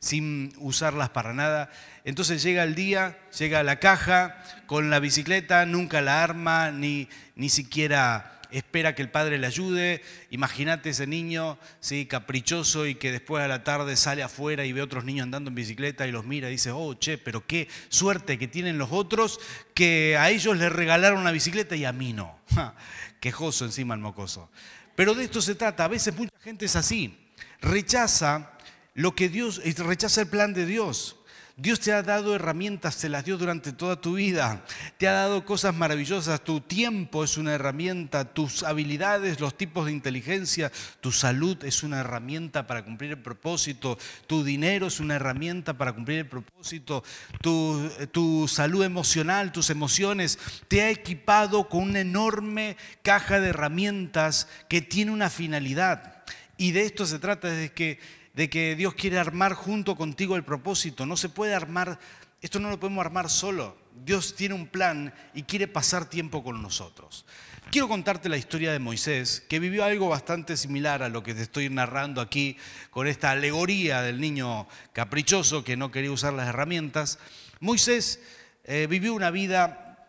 sin 0.00 0.52
usarlas 0.58 1.10
para 1.10 1.32
nada. 1.32 1.70
Entonces 2.04 2.42
llega 2.42 2.62
el 2.62 2.74
día, 2.74 3.18
llega 3.38 3.62
la 3.62 3.80
caja 3.80 4.42
con 4.66 4.90
la 4.90 5.00
bicicleta, 5.00 5.66
nunca 5.66 6.00
la 6.00 6.22
arma, 6.22 6.70
ni, 6.70 7.08
ni 7.34 7.48
siquiera 7.48 8.38
espera 8.50 8.94
que 8.94 9.02
el 9.02 9.10
padre 9.10 9.38
le 9.38 9.46
ayude. 9.46 10.02
Imagínate 10.30 10.90
ese 10.90 11.06
niño, 11.06 11.58
¿sí? 11.80 12.06
caprichoso 12.06 12.86
y 12.86 12.94
que 12.94 13.12
después 13.12 13.42
a 13.42 13.48
la 13.48 13.64
tarde 13.64 13.96
sale 13.96 14.22
afuera 14.22 14.64
y 14.64 14.72
ve 14.72 14.80
a 14.80 14.84
otros 14.84 15.04
niños 15.04 15.24
andando 15.24 15.48
en 15.48 15.54
bicicleta 15.54 16.06
y 16.06 16.12
los 16.12 16.24
mira 16.24 16.48
y 16.48 16.52
dice, 16.52 16.70
oh, 16.70 16.94
che, 16.94 17.18
pero 17.18 17.46
qué 17.46 17.68
suerte 17.88 18.38
que 18.38 18.48
tienen 18.48 18.78
los 18.78 18.90
otros 18.92 19.40
que 19.74 20.16
a 20.16 20.30
ellos 20.30 20.56
les 20.56 20.72
regalaron 20.72 21.20
una 21.20 21.32
bicicleta 21.32 21.76
y 21.76 21.84
a 21.84 21.92
mí 21.92 22.12
no. 22.12 22.38
Quejoso 23.20 23.64
encima 23.64 23.94
el 23.94 24.00
mocoso. 24.00 24.50
Pero 24.94 25.14
de 25.14 25.24
esto 25.24 25.40
se 25.40 25.54
trata. 25.54 25.84
A 25.84 25.88
veces 25.88 26.16
mucha 26.16 26.38
gente 26.40 26.64
es 26.66 26.76
así. 26.76 27.16
Rechaza 27.60 28.57
lo 28.98 29.14
que 29.14 29.28
Dios, 29.28 29.62
rechaza 29.76 30.22
el 30.22 30.26
plan 30.26 30.52
de 30.52 30.66
Dios. 30.66 31.14
Dios 31.56 31.78
te 31.78 31.92
ha 31.92 32.02
dado 32.02 32.34
herramientas, 32.34 32.98
te 32.98 33.08
las 33.08 33.24
dio 33.24 33.38
durante 33.38 33.70
toda 33.70 34.00
tu 34.00 34.14
vida. 34.14 34.64
Te 34.96 35.06
ha 35.06 35.12
dado 35.12 35.44
cosas 35.44 35.72
maravillosas. 35.72 36.42
Tu 36.42 36.60
tiempo 36.60 37.22
es 37.22 37.36
una 37.36 37.54
herramienta, 37.54 38.24
tus 38.24 38.64
habilidades, 38.64 39.38
los 39.38 39.56
tipos 39.56 39.86
de 39.86 39.92
inteligencia, 39.92 40.72
tu 41.00 41.12
salud 41.12 41.62
es 41.62 41.84
una 41.84 42.00
herramienta 42.00 42.66
para 42.66 42.84
cumplir 42.84 43.12
el 43.12 43.22
propósito. 43.22 43.98
Tu 44.26 44.42
dinero 44.42 44.88
es 44.88 44.98
una 44.98 45.14
herramienta 45.14 45.78
para 45.78 45.92
cumplir 45.92 46.18
el 46.18 46.28
propósito. 46.28 47.04
Tu, 47.40 47.88
tu 48.10 48.48
salud 48.48 48.82
emocional, 48.82 49.52
tus 49.52 49.70
emociones, 49.70 50.40
te 50.66 50.82
ha 50.82 50.90
equipado 50.90 51.68
con 51.68 51.84
una 51.84 52.00
enorme 52.00 52.76
caja 53.02 53.38
de 53.38 53.50
herramientas 53.50 54.48
que 54.68 54.82
tiene 54.82 55.12
una 55.12 55.30
finalidad. 55.30 56.24
Y 56.56 56.72
de 56.72 56.82
esto 56.82 57.06
se 57.06 57.20
trata, 57.20 57.48
de 57.48 57.70
que 57.70 58.00
de 58.38 58.48
que 58.48 58.76
Dios 58.76 58.94
quiere 58.94 59.18
armar 59.18 59.54
junto 59.54 59.96
contigo 59.96 60.36
el 60.36 60.44
propósito. 60.44 61.04
No 61.04 61.16
se 61.16 61.28
puede 61.28 61.54
armar 61.54 61.98
esto 62.40 62.60
no 62.60 62.70
lo 62.70 62.78
podemos 62.78 63.04
armar 63.04 63.28
solo. 63.28 63.76
Dios 64.04 64.36
tiene 64.36 64.54
un 64.54 64.68
plan 64.68 65.12
y 65.34 65.42
quiere 65.42 65.66
pasar 65.66 66.08
tiempo 66.08 66.44
con 66.44 66.62
nosotros. 66.62 67.24
Quiero 67.72 67.88
contarte 67.88 68.28
la 68.28 68.36
historia 68.36 68.72
de 68.72 68.78
Moisés, 68.78 69.44
que 69.48 69.58
vivió 69.58 69.84
algo 69.84 70.08
bastante 70.08 70.56
similar 70.56 71.02
a 71.02 71.08
lo 71.08 71.22
que 71.24 71.34
te 71.34 71.42
estoy 71.42 71.68
narrando 71.68 72.20
aquí 72.20 72.56
con 72.90 73.08
esta 73.08 73.32
alegoría 73.32 74.02
del 74.02 74.20
niño 74.20 74.68
caprichoso 74.92 75.64
que 75.64 75.76
no 75.76 75.90
quería 75.90 76.12
usar 76.12 76.32
las 76.32 76.48
herramientas. 76.48 77.18
Moisés 77.58 78.20
eh, 78.64 78.86
vivió 78.88 79.14
una 79.14 79.32
vida 79.32 80.06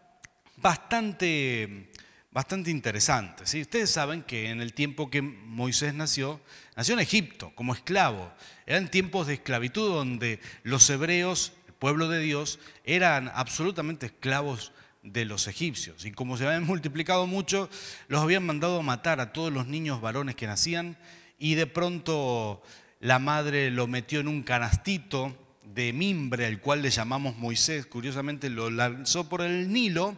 bastante, 0.58 1.92
bastante 2.32 2.72
interesante. 2.72 3.44
Ustedes 3.44 3.90
saben 3.90 4.24
que 4.24 4.50
en 4.50 4.62
el 4.62 4.74
tiempo 4.74 5.10
que 5.10 5.22
Moisés 5.22 5.94
nació, 5.94 6.40
nació 6.76 6.94
en 6.94 7.00
Egipto 7.02 7.52
como 7.56 7.74
esclavo. 7.74 8.32
Eran 8.66 8.92
tiempos 8.92 9.28
de 9.28 9.36
esclavitud 9.36 9.90
donde 9.90 10.40
los 10.64 10.90
hebreos 10.90 11.54
pueblo 11.80 12.10
de 12.10 12.20
Dios, 12.20 12.60
eran 12.84 13.32
absolutamente 13.34 14.08
esclavos 14.08 14.74
de 15.02 15.26
los 15.26 15.48
egipcios. 15.48 16.06
Y 16.06 16.12
como 16.12 16.38
se 16.38 16.46
habían 16.46 16.66
multiplicado 16.66 17.26
mucho, 17.26 17.70
los 18.10 18.22
habían 18.22 18.46
mandado 18.46 18.80
a 18.80 18.84
matar 18.84 19.22
a 19.22 19.32
todos 19.34 19.52
los 19.52 19.66
niños 19.66 20.02
varones 20.02 20.36
que 20.36 20.46
nacían 20.46 20.98
y 21.40 21.56
de 21.56 21.66
pronto 21.66 22.62
la 23.00 23.18
madre 23.18 23.72
lo 23.72 23.88
metió 23.88 24.20
en 24.20 24.28
un 24.28 24.44
canastito 24.44 25.36
de 25.64 25.94
mimbre, 25.94 26.46
al 26.46 26.60
cual 26.60 26.82
le 26.82 26.90
llamamos 26.90 27.38
Moisés, 27.38 27.86
curiosamente 27.86 28.50
lo 28.50 28.70
lanzó 28.70 29.30
por 29.30 29.42
el 29.42 29.72
Nilo 29.72 30.18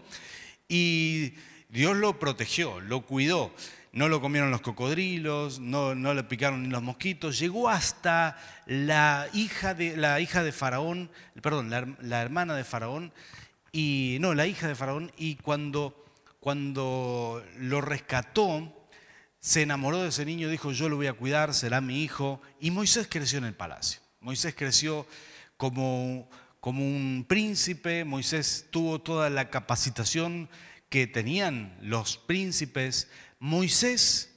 y 0.68 1.34
Dios 1.72 1.96
lo 1.96 2.20
protegió, 2.20 2.82
lo 2.82 3.02
cuidó. 3.02 3.52
No 3.94 4.08
lo 4.08 4.22
comieron 4.22 4.52
los 4.52 4.62
cocodrilos, 4.62 5.60
no, 5.60 5.96
no 5.96 6.14
le 6.14 6.24
picaron 6.24 6.64
ni 6.64 6.70
los 6.70 6.82
mosquitos, 6.82 7.38
llegó 7.38 7.68
hasta 7.68 8.38
la 8.66 9.28
hija 9.34 9.74
de, 9.74 9.98
la 9.98 10.22
hija 10.22 10.44
de 10.44 10.54
Faraón, 10.54 11.12
perdón, 11.42 11.70
la, 11.70 12.22
hermana 12.22 12.56
de 12.56 12.64
Faraón, 12.64 13.12
y 13.74 14.16
no, 14.22 14.34
la 14.34 14.48
hija 14.48 14.70
de 14.70 14.76
Faraón, 14.76 15.12
y 15.18 15.36
cuando, 15.36 16.06
cuando 16.40 17.44
lo 17.58 17.82
rescató, 17.82 18.88
se 19.42 19.64
enamoró 19.64 20.02
de 20.04 20.08
ese 20.08 20.24
niño, 20.24 20.48
dijo, 20.48 20.72
yo 20.72 20.88
lo 20.88 20.96
voy 20.96 21.08
a 21.08 21.14
cuidar, 21.14 21.54
será 21.54 21.82
mi 21.82 22.02
hijo, 22.02 22.42
y 22.62 22.72
Moisés 22.72 23.10
creció 23.10 23.40
en 23.40 23.46
el 23.46 23.56
palacio. 23.56 24.00
Moisés 24.22 24.56
creció 24.56 25.06
como, 25.58 26.30
como 26.62 26.82
un 26.82 27.26
príncipe, 27.28 28.06
Moisés 28.06 28.68
tuvo 28.72 29.02
toda 29.02 29.30
la 29.30 29.50
capacitación 29.50 30.48
que 30.92 31.08
tenían 31.08 31.74
los 31.82 32.18
príncipes, 32.18 33.08
Moisés 33.40 34.28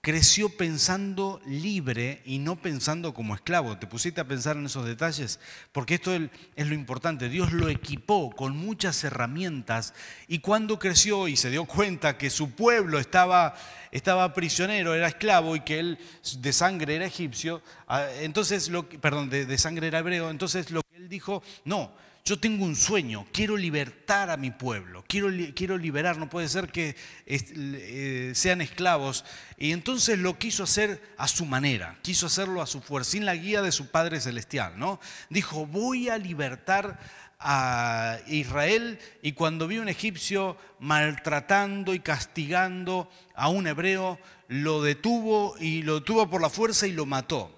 creció 0.00 0.48
pensando 0.48 1.40
libre 1.44 2.22
y 2.24 2.38
no 2.38 2.54
pensando 2.54 3.12
como 3.12 3.34
esclavo. 3.34 3.78
¿Te 3.78 3.88
pusiste 3.88 4.20
a 4.20 4.28
pensar 4.28 4.56
en 4.56 4.66
esos 4.66 4.86
detalles? 4.86 5.40
Porque 5.72 5.94
esto 5.94 6.14
es 6.14 6.68
lo 6.68 6.74
importante. 6.74 7.28
Dios 7.28 7.52
lo 7.52 7.68
equipó 7.68 8.30
con 8.30 8.56
muchas 8.56 9.02
herramientas 9.02 9.92
y 10.28 10.38
cuando 10.38 10.78
creció 10.78 11.26
y 11.26 11.36
se 11.36 11.50
dio 11.50 11.64
cuenta 11.64 12.16
que 12.16 12.30
su 12.30 12.52
pueblo 12.52 13.00
estaba, 13.00 13.56
estaba 13.90 14.34
prisionero, 14.34 14.94
era 14.94 15.08
esclavo 15.08 15.56
y 15.56 15.62
que 15.62 15.80
él 15.80 15.98
de 16.38 16.52
sangre 16.52 16.94
era 16.94 17.06
egipcio, 17.06 17.60
ah, 17.88 18.06
entonces, 18.20 18.68
lo, 18.68 18.88
perdón, 18.88 19.30
de, 19.30 19.46
de 19.46 19.58
sangre 19.58 19.88
era 19.88 19.98
hebreo, 19.98 20.30
entonces 20.30 20.70
lo 20.70 20.82
que 20.82 20.96
él 20.96 21.08
dijo, 21.08 21.42
no, 21.64 21.92
yo 22.26 22.38
tengo 22.38 22.64
un 22.64 22.74
sueño, 22.74 23.26
quiero 23.32 23.54
libertar 23.54 24.30
a 24.30 24.38
mi 24.38 24.50
pueblo, 24.50 25.04
quiero, 25.06 25.28
quiero 25.54 25.76
liberar, 25.76 26.16
no 26.16 26.30
puede 26.30 26.48
ser 26.48 26.72
que 26.72 26.96
eh, 27.26 28.32
sean 28.34 28.62
esclavos. 28.62 29.26
Y 29.58 29.72
entonces 29.72 30.18
lo 30.18 30.38
quiso 30.38 30.62
hacer 30.64 31.02
a 31.18 31.28
su 31.28 31.44
manera, 31.44 31.98
quiso 32.00 32.24
hacerlo 32.24 32.62
a 32.62 32.66
su 32.66 32.80
fuerza, 32.80 33.10
sin 33.10 33.26
la 33.26 33.36
guía 33.36 33.60
de 33.60 33.72
su 33.72 33.90
Padre 33.90 34.22
Celestial. 34.22 34.78
¿no? 34.78 35.00
Dijo, 35.28 35.66
voy 35.66 36.08
a 36.08 36.16
libertar 36.16 36.98
a 37.40 38.18
Israel 38.26 38.98
y 39.20 39.32
cuando 39.32 39.68
vio 39.68 39.82
un 39.82 39.90
egipcio 39.90 40.56
maltratando 40.78 41.92
y 41.92 42.00
castigando 42.00 43.10
a 43.34 43.48
un 43.50 43.66
hebreo, 43.66 44.18
lo 44.48 44.82
detuvo 44.82 45.56
y 45.60 45.82
lo 45.82 45.96
detuvo 45.96 46.30
por 46.30 46.40
la 46.40 46.48
fuerza 46.48 46.86
y 46.86 46.92
lo 46.92 47.04
mató 47.04 47.53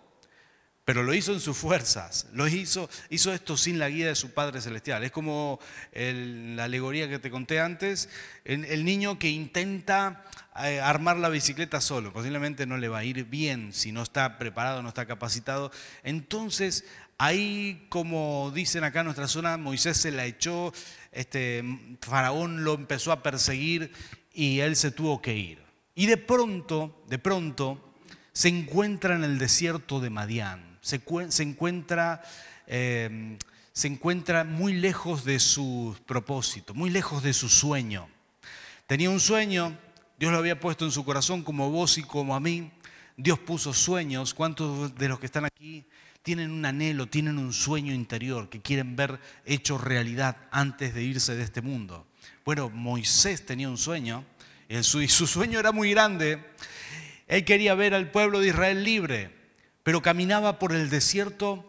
pero 0.87 1.03
lo 1.03 1.13
hizo 1.15 1.33
en 1.33 1.41
sus 1.41 1.57
fuerzas, 1.57 2.29
lo 2.33 2.47
hizo, 2.47 2.89
hizo 3.11 3.33
esto 3.33 3.57
sin 3.57 3.81
la 3.81 3.89
guía 3.89 4.07
de 4.07 4.15
su 4.15 4.31
Padre 4.31 4.61
Celestial. 4.61 5.03
Es 5.03 5.11
como 5.11 5.59
la 5.93 6.63
alegoría 6.63 7.09
que 7.09 7.19
te 7.19 7.29
conté 7.29 7.59
antes, 7.59 8.09
el, 8.45 8.85
niño 8.85 9.19
que 9.19 9.29
intenta 9.29 10.25
eh, 10.63 10.79
armar 10.79 11.17
la 11.17 11.29
bicicleta 11.29 11.81
solo, 11.81 12.13
posiblemente 12.13 12.67
no 12.67 12.79
le 12.79 12.87
va 12.87 12.99
a 12.99 13.05
ir 13.05 13.25
bien 13.25 13.73
si 13.73 13.91
no 13.91 14.01
está 14.01 14.39
preparado, 14.39 14.81
no 14.81 14.91
está 14.91 15.07
capacitado. 15.07 15.73
Entonces, 16.05 16.85
ahí, 17.19 17.89
como 17.89 18.53
dicen 18.55 18.85
acá 18.85 19.01
en 19.01 19.07
nuestra 19.07 19.27
zona, 19.27 19.57
Moisés 19.57 19.97
se 19.97 20.13
la 20.13 20.25
echó, 20.25 20.73
este, 21.11 21.65
Faraón 22.01 22.63
lo 22.63 22.75
empezó 22.75 23.11
a 23.11 23.25
perseguir 23.25 23.91
y 24.33 24.61
él 24.61 24.77
se 24.77 24.93
tuvo 24.93 25.21
que 25.21 25.35
ir. 25.35 25.65
Y 25.97 26.07
de 26.07 26.17
pronto, 26.17 27.03
de 27.09 27.19
pronto, 27.19 27.83
se 28.33 28.47
encuentra 28.47 29.17
en 29.17 29.25
el 29.25 29.39
desierto 29.39 29.99
de 29.99 30.11
Madián 30.11 30.76
se, 30.87 31.43
encuentra, 31.43 32.23
eh, 32.69 33.37
se 33.73 33.89
encuentra 33.89 34.45
muy 34.45 34.73
lejos 34.73 35.25
de 35.25 35.41
su 35.41 35.97
propósito, 36.07 36.75
muy 36.75 36.91
lejos 36.91 37.25
de 37.25 37.33
su 37.33 37.49
sueño. 37.49 38.09
Tenía 38.87 39.11
un 39.11 39.19
sueño, 39.19 39.77
Dios 40.17 40.31
lo 40.31 40.39
había 40.39 40.61
puesto 40.61 40.85
en 40.85 40.93
su 40.93 41.05
corazón 41.05 41.43
como 41.43 41.71
vos 41.71 41.99
y 41.99 42.05
como 42.05 42.37
a 42.37 42.41
mí. 42.41 42.71
Dios 43.17 43.41
puso 43.41 43.75
sueños. 43.75 44.33
¿Cuántos 44.33 44.95
de 44.95 45.09
los 45.09 45.19
que 45.19 45.27
están 45.27 45.45
aquí 45.45 45.85
tienen 46.23 46.53
un 46.53 46.65
anhelo, 46.65 47.09
tienen 47.09 47.39
un 47.39 47.53
sueño 47.53 47.93
interior 47.93 48.49
que 48.49 48.63
quieren 48.63 48.95
ver 48.95 49.19
hecho 49.45 49.79
realidad 49.79 50.37
antes 50.53 50.95
de 50.95 51.03
irse 51.03 51.35
de 51.35 51.43
este 51.43 51.63
mundo? 51.63 52.07
Bueno, 52.45 52.71
Moisés 52.71 53.45
tenía 53.45 53.69
un 53.69 53.79
sueño 53.79 54.25
y 54.69 54.83
su 54.85 55.27
sueño 55.27 55.59
era 55.59 55.73
muy 55.73 55.91
grande. 55.91 56.45
Él 57.27 57.45
quería 57.45 57.75
ver 57.75 57.93
al 57.93 58.13
pueblo 58.13 58.39
de 58.39 58.49
Israel 58.49 58.85
libre 58.85 59.36
pero 59.87 60.03
caminaba 60.03 60.59
por 60.59 60.73
el 60.73 60.91
desierto 60.91 61.65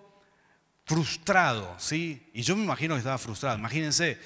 frustrado, 0.85 1.75
¿sí? 1.77 2.27
Y 2.33 2.41
yo 2.41 2.55
me 2.55 2.63
imagino 2.63 2.95
que 2.95 2.97
estaba 2.97 3.19
frustrado. 3.19 3.59
Imagínense, 3.59 4.17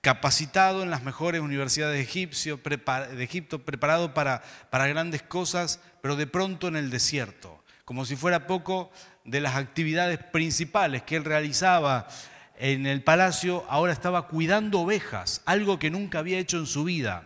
capacitado 0.00 0.82
en 0.82 0.90
las 0.90 1.04
mejores 1.04 1.40
universidades 1.40 1.94
de, 1.94 3.22
Egipto, 3.22 3.60
preparado 3.60 4.12
para, 4.12 4.42
para 4.70 4.88
grandes 4.88 5.22
cosas, 5.22 5.80
pero 6.02 6.16
de 6.16 6.26
pronto 6.26 6.66
en 6.66 6.74
el 6.74 6.90
desierto, 6.90 7.62
como 7.84 8.04
si 8.04 8.16
fuera 8.16 8.48
poco 8.48 8.90
de 9.24 9.40
las 9.40 9.54
actividades 9.54 10.18
principales 10.18 11.04
que 11.04 11.14
él 11.14 11.24
realizaba 11.24 12.08
en 12.56 12.86
el 12.86 13.04
palacio, 13.04 13.64
ahora 13.68 13.92
estaba 13.92 14.26
cuidando 14.26 14.80
ovejas, 14.80 15.42
algo 15.44 15.78
que 15.78 15.90
nunca 15.90 16.18
había 16.18 16.40
hecho 16.40 16.58
en 16.58 16.66
su 16.66 16.82
vida. 16.82 17.22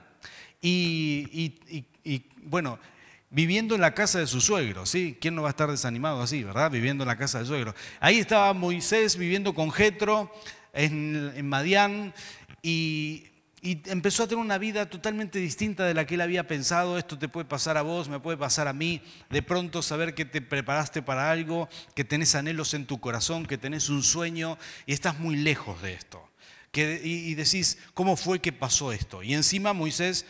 Y, 0.60 1.54
y 2.04 2.26
bueno, 2.42 2.78
viviendo 3.32 3.74
en 3.74 3.80
la 3.80 3.94
casa 3.94 4.18
de 4.18 4.26
su 4.26 4.40
suegro, 4.40 4.84
¿sí? 4.84 5.16
¿Quién 5.18 5.34
no 5.34 5.42
va 5.42 5.48
a 5.48 5.50
estar 5.50 5.70
desanimado 5.70 6.20
así, 6.20 6.44
verdad? 6.44 6.70
Viviendo 6.70 7.02
en 7.02 7.08
la 7.08 7.16
casa 7.16 7.38
del 7.38 7.46
suegro. 7.46 7.74
Ahí 7.98 8.18
estaba 8.18 8.52
Moisés 8.52 9.16
viviendo 9.16 9.54
con 9.54 9.72
Jetro 9.72 10.30
en, 10.74 11.32
en 11.34 11.48
Madián 11.48 12.12
y, 12.62 13.24
y, 13.62 13.80
empezó 13.86 14.24
a 14.24 14.26
tener 14.26 14.44
una 14.44 14.58
vida 14.58 14.90
totalmente 14.90 15.38
distinta 15.38 15.86
de 15.86 15.94
la 15.94 16.06
que 16.06 16.16
él 16.16 16.20
había 16.20 16.46
pensado. 16.46 16.98
Esto 16.98 17.18
te 17.18 17.26
puede 17.26 17.46
pasar 17.46 17.78
a 17.78 17.82
vos, 17.82 18.10
me 18.10 18.20
puede 18.20 18.36
pasar 18.36 18.68
a 18.68 18.74
mí. 18.74 19.00
De 19.30 19.40
pronto 19.40 19.80
saber 19.80 20.14
que 20.14 20.26
te 20.26 20.42
preparaste 20.42 21.00
para 21.00 21.30
algo, 21.30 21.70
que 21.94 22.04
tenés 22.04 22.34
anhelos 22.34 22.74
en 22.74 22.84
tu 22.84 23.00
corazón, 23.00 23.46
que 23.46 23.56
tenés 23.56 23.88
un 23.88 24.02
sueño 24.02 24.58
y 24.84 24.92
estás 24.92 25.18
muy 25.18 25.36
lejos 25.36 25.80
de 25.80 25.94
esto. 25.94 26.22
Y 26.74 27.34
decís, 27.34 27.78
¿cómo 27.92 28.16
fue 28.16 28.40
que 28.40 28.52
pasó 28.52 28.92
esto? 28.92 29.22
Y 29.22 29.34
encima 29.34 29.74
Moisés 29.74 30.24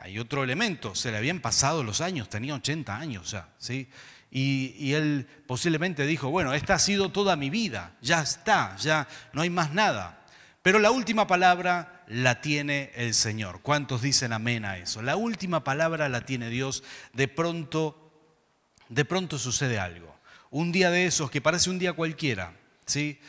hay 0.00 0.18
otro 0.18 0.44
elemento, 0.44 0.94
se 0.94 1.10
le 1.10 1.18
habían 1.18 1.40
pasado 1.40 1.82
los 1.82 2.00
años, 2.00 2.28
tenía 2.28 2.54
80 2.54 2.96
años 2.96 3.30
ya, 3.30 3.48
¿sí? 3.58 3.88
Y, 4.34 4.94
él 4.94 5.26
posiblemente 5.46 6.06
dijo, 6.06 6.30
bueno, 6.30 6.54
esta 6.54 6.74
ha 6.74 6.78
sido 6.78 7.10
toda 7.10 7.36
mi 7.36 7.50
vida, 7.50 7.96
ya 8.00 8.22
está, 8.22 8.76
ya 8.76 9.06
no 9.34 9.42
hay 9.42 9.50
más 9.50 9.74
nada. 9.74 10.24
Pero 10.62 10.78
la 10.78 10.90
última 10.90 11.26
palabra 11.26 12.02
la 12.06 12.40
tiene 12.40 12.92
el 12.94 13.12
Señor. 13.12 13.60
¿Cuántos 13.60 14.00
dicen 14.00 14.32
amén 14.32 14.64
a 14.64 14.78
eso? 14.78 15.02
La 15.02 15.16
última 15.16 15.64
palabra 15.64 16.08
la 16.08 16.24
tiene 16.24 16.48
Dios. 16.48 16.82
De 17.12 17.28
pronto, 17.28 18.10
de 18.88 19.04
pronto 19.04 19.38
sucede 19.38 19.78
algo. 19.78 20.16
Un 20.50 20.72
día 20.72 20.90
de 20.90 21.04
esos 21.04 21.30
que 21.30 21.42
parece 21.42 21.68
un 21.68 21.78
día 21.78 21.92
cualquiera, 21.92 22.54
¿sí? 22.86 23.20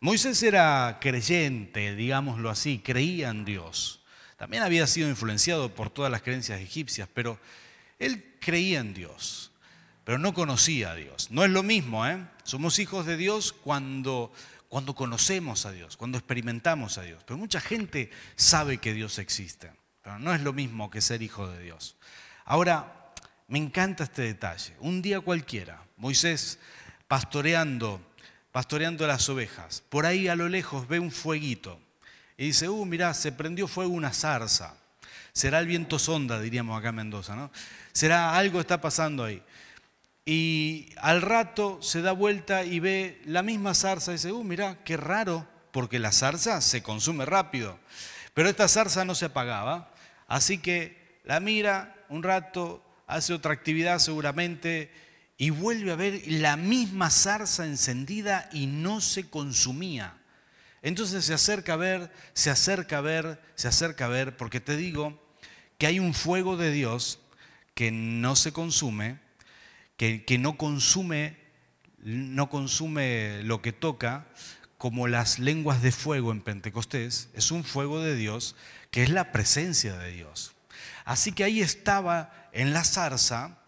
Moisés 0.00 0.42
era 0.42 0.98
creyente, 1.00 1.94
digámoslo 1.94 2.50
así, 2.50 2.80
creía 2.80 3.30
en 3.30 3.46
Dios. 3.46 4.03
También 4.44 4.62
había 4.62 4.86
sido 4.86 5.08
influenciado 5.08 5.74
por 5.74 5.88
todas 5.88 6.12
las 6.12 6.20
creencias 6.20 6.60
egipcias, 6.60 7.08
pero 7.14 7.38
él 7.98 8.34
creía 8.40 8.80
en 8.80 8.92
Dios, 8.92 9.52
pero 10.04 10.18
no 10.18 10.34
conocía 10.34 10.90
a 10.90 10.94
Dios. 10.94 11.30
No 11.30 11.46
es 11.46 11.50
lo 11.50 11.62
mismo, 11.62 12.06
¿eh? 12.06 12.22
Somos 12.42 12.78
hijos 12.78 13.06
de 13.06 13.16
Dios 13.16 13.54
cuando, 13.54 14.34
cuando 14.68 14.94
conocemos 14.94 15.64
a 15.64 15.72
Dios, 15.72 15.96
cuando 15.96 16.18
experimentamos 16.18 16.98
a 16.98 17.04
Dios. 17.04 17.24
Pero 17.24 17.38
mucha 17.38 17.58
gente 17.58 18.10
sabe 18.36 18.76
que 18.76 18.92
Dios 18.92 19.18
existe, 19.18 19.72
pero 20.02 20.18
no 20.18 20.34
es 20.34 20.42
lo 20.42 20.52
mismo 20.52 20.90
que 20.90 21.00
ser 21.00 21.22
hijo 21.22 21.48
de 21.48 21.62
Dios. 21.62 21.96
Ahora, 22.44 23.14
me 23.48 23.58
encanta 23.58 24.04
este 24.04 24.20
detalle. 24.20 24.74
Un 24.80 25.00
día 25.00 25.22
cualquiera, 25.22 25.82
Moisés 25.96 26.58
pastoreando 27.08 27.98
pastoreando 28.52 29.06
las 29.06 29.26
ovejas. 29.30 29.82
Por 29.88 30.04
ahí 30.04 30.28
a 30.28 30.36
lo 30.36 30.50
lejos 30.50 30.86
ve 30.86 31.00
un 31.00 31.10
fueguito 31.10 31.80
y 32.36 32.46
dice, 32.46 32.68
uh, 32.68 32.84
mirá, 32.84 33.14
se 33.14 33.32
prendió 33.32 33.68
fuego 33.68 33.92
una 33.92 34.12
zarza. 34.12 34.76
Será 35.32 35.58
el 35.58 35.66
viento 35.66 35.98
sonda, 35.98 36.40
diríamos 36.40 36.78
acá 36.78 36.90
en 36.90 36.96
Mendoza, 36.96 37.34
¿no? 37.34 37.50
Será 37.92 38.36
algo 38.36 38.60
está 38.60 38.80
pasando 38.80 39.24
ahí. 39.24 39.42
Y 40.26 40.88
al 40.96 41.22
rato 41.22 41.78
se 41.82 42.02
da 42.02 42.12
vuelta 42.12 42.64
y 42.64 42.80
ve 42.80 43.20
la 43.26 43.42
misma 43.42 43.74
zarza 43.74 44.12
y 44.12 44.14
dice, 44.14 44.32
uh, 44.32 44.42
mirá, 44.42 44.82
qué 44.84 44.96
raro, 44.96 45.46
porque 45.70 45.98
la 45.98 46.12
zarza 46.12 46.60
se 46.60 46.82
consume 46.82 47.24
rápido. 47.24 47.78
Pero 48.32 48.48
esta 48.48 48.68
zarza 48.68 49.04
no 49.04 49.14
se 49.14 49.26
apagaba, 49.26 49.92
así 50.26 50.58
que 50.58 51.20
la 51.24 51.40
mira 51.40 51.94
un 52.08 52.22
rato, 52.22 52.82
hace 53.06 53.32
otra 53.32 53.52
actividad 53.52 53.98
seguramente 53.98 54.90
y 55.36 55.50
vuelve 55.50 55.92
a 55.92 55.96
ver 55.96 56.22
la 56.26 56.56
misma 56.56 57.10
zarza 57.10 57.66
encendida 57.66 58.48
y 58.52 58.66
no 58.66 59.00
se 59.00 59.28
consumía. 59.28 60.14
Entonces 60.84 61.24
se 61.24 61.32
acerca 61.32 61.72
a 61.72 61.76
ver, 61.76 62.12
se 62.34 62.50
acerca 62.50 62.98
a 62.98 63.00
ver, 63.00 63.40
se 63.54 63.68
acerca 63.68 64.04
a 64.04 64.08
ver, 64.08 64.36
porque 64.36 64.60
te 64.60 64.76
digo 64.76 65.18
que 65.78 65.86
hay 65.86 65.98
un 65.98 66.12
fuego 66.12 66.58
de 66.58 66.70
Dios 66.70 67.20
que 67.72 67.90
no 67.90 68.36
se 68.36 68.52
consume, 68.52 69.18
que, 69.96 70.22
no 70.38 70.58
consume, 70.58 71.38
no 72.02 72.50
consume 72.50 73.42
lo 73.44 73.62
que 73.62 73.72
toca, 73.72 74.28
como 74.76 75.08
las 75.08 75.38
lenguas 75.38 75.80
de 75.80 75.90
fuego 75.90 76.32
en 76.32 76.42
Pentecostés, 76.42 77.30
es 77.32 77.50
un 77.50 77.64
fuego 77.64 78.02
de 78.02 78.14
Dios 78.14 78.54
que 78.90 79.02
es 79.02 79.08
la 79.08 79.32
presencia 79.32 79.96
de 79.96 80.12
Dios. 80.12 80.52
Así 81.06 81.32
que 81.32 81.44
ahí 81.44 81.62
estaba 81.62 82.50
en 82.52 82.74
la 82.74 82.84
zarza, 82.84 83.58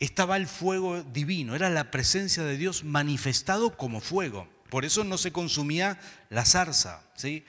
estaba 0.00 0.36
el 0.36 0.48
fuego 0.48 1.04
divino, 1.04 1.54
era 1.54 1.70
la 1.70 1.92
presencia 1.92 2.42
de 2.42 2.56
Dios 2.56 2.82
manifestado 2.82 3.76
como 3.76 4.00
fuego. 4.00 4.48
Por 4.70 4.84
eso 4.84 5.04
no 5.04 5.18
se 5.18 5.32
consumía 5.32 6.00
la 6.28 6.44
zarza. 6.44 7.02
¿sí? 7.14 7.44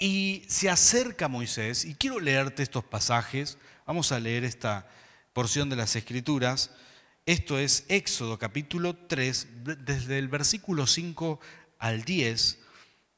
Y 0.00 0.44
se 0.48 0.70
acerca 0.70 1.28
Moisés, 1.28 1.84
y 1.84 1.94
quiero 1.94 2.20
leerte 2.20 2.62
estos 2.62 2.84
pasajes, 2.84 3.58
vamos 3.86 4.12
a 4.12 4.20
leer 4.20 4.44
esta 4.44 4.88
porción 5.32 5.68
de 5.68 5.76
las 5.76 5.94
Escrituras. 5.94 6.70
Esto 7.26 7.58
es 7.58 7.84
Éxodo 7.88 8.38
capítulo 8.38 8.96
3, 8.96 9.46
desde 9.84 10.18
el 10.18 10.28
versículo 10.28 10.86
5 10.86 11.40
al 11.78 12.02
10. 12.02 12.58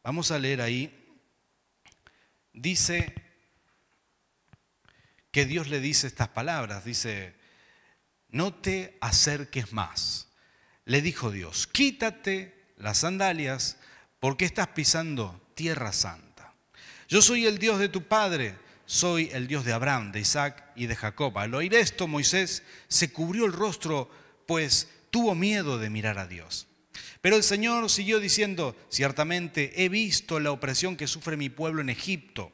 Vamos 0.03 0.31
a 0.31 0.39
leer 0.39 0.61
ahí. 0.61 0.97
Dice, 2.53 3.15
que 5.31 5.47
Dios 5.47 5.69
le 5.69 5.81
dice 5.81 6.07
estas 6.07 6.29
palabras. 6.29 6.85
Dice, 6.85 7.35
no 8.29 8.55
te 8.55 8.97
acerques 9.01 9.73
más. 9.73 10.29
Le 10.85 11.03
dijo 11.03 11.31
Dios, 11.31 11.67
quítate 11.67 12.60
las 12.81 12.99
sandalias 12.99 13.77
porque 14.19 14.45
estás 14.45 14.69
pisando 14.69 15.41
tierra 15.55 15.93
santa. 15.93 16.55
Yo 17.09 17.23
soy 17.23 17.47
el 17.47 17.59
Dios 17.59 17.79
de 17.79 17.89
tu 17.89 18.03
padre, 18.03 18.57
soy 18.87 19.31
el 19.33 19.47
Dios 19.47 19.65
de 19.65 19.73
Abraham, 19.73 20.13
de 20.13 20.21
Isaac 20.21 20.65
y 20.77 20.87
de 20.87 20.97
Jacob. 20.97 21.39
Al 21.39 21.55
oír 21.55 21.75
esto, 21.75 22.09
Moisés 22.09 22.63
se 22.89 23.13
cubrió 23.13 23.47
el 23.47 23.53
rostro, 23.53 24.11
pues 24.47 24.89
tuvo 25.11 25.35
miedo 25.35 25.79
de 25.79 25.91
mirar 25.91 26.19
a 26.19 26.27
Dios. 26.27 26.67
Pero 27.21 27.37
el 27.37 27.43
Señor 27.43 27.91
siguió 27.91 28.19
diciendo, 28.19 28.77
ciertamente 28.89 29.85
he 29.85 29.89
visto 29.89 30.41
la 30.41 30.53
opresión 30.53 30.97
que 30.97 31.07
sufre 31.07 31.37
mi 31.37 31.51
pueblo 31.51 31.81
en 31.81 31.91
Egipto 31.91 32.53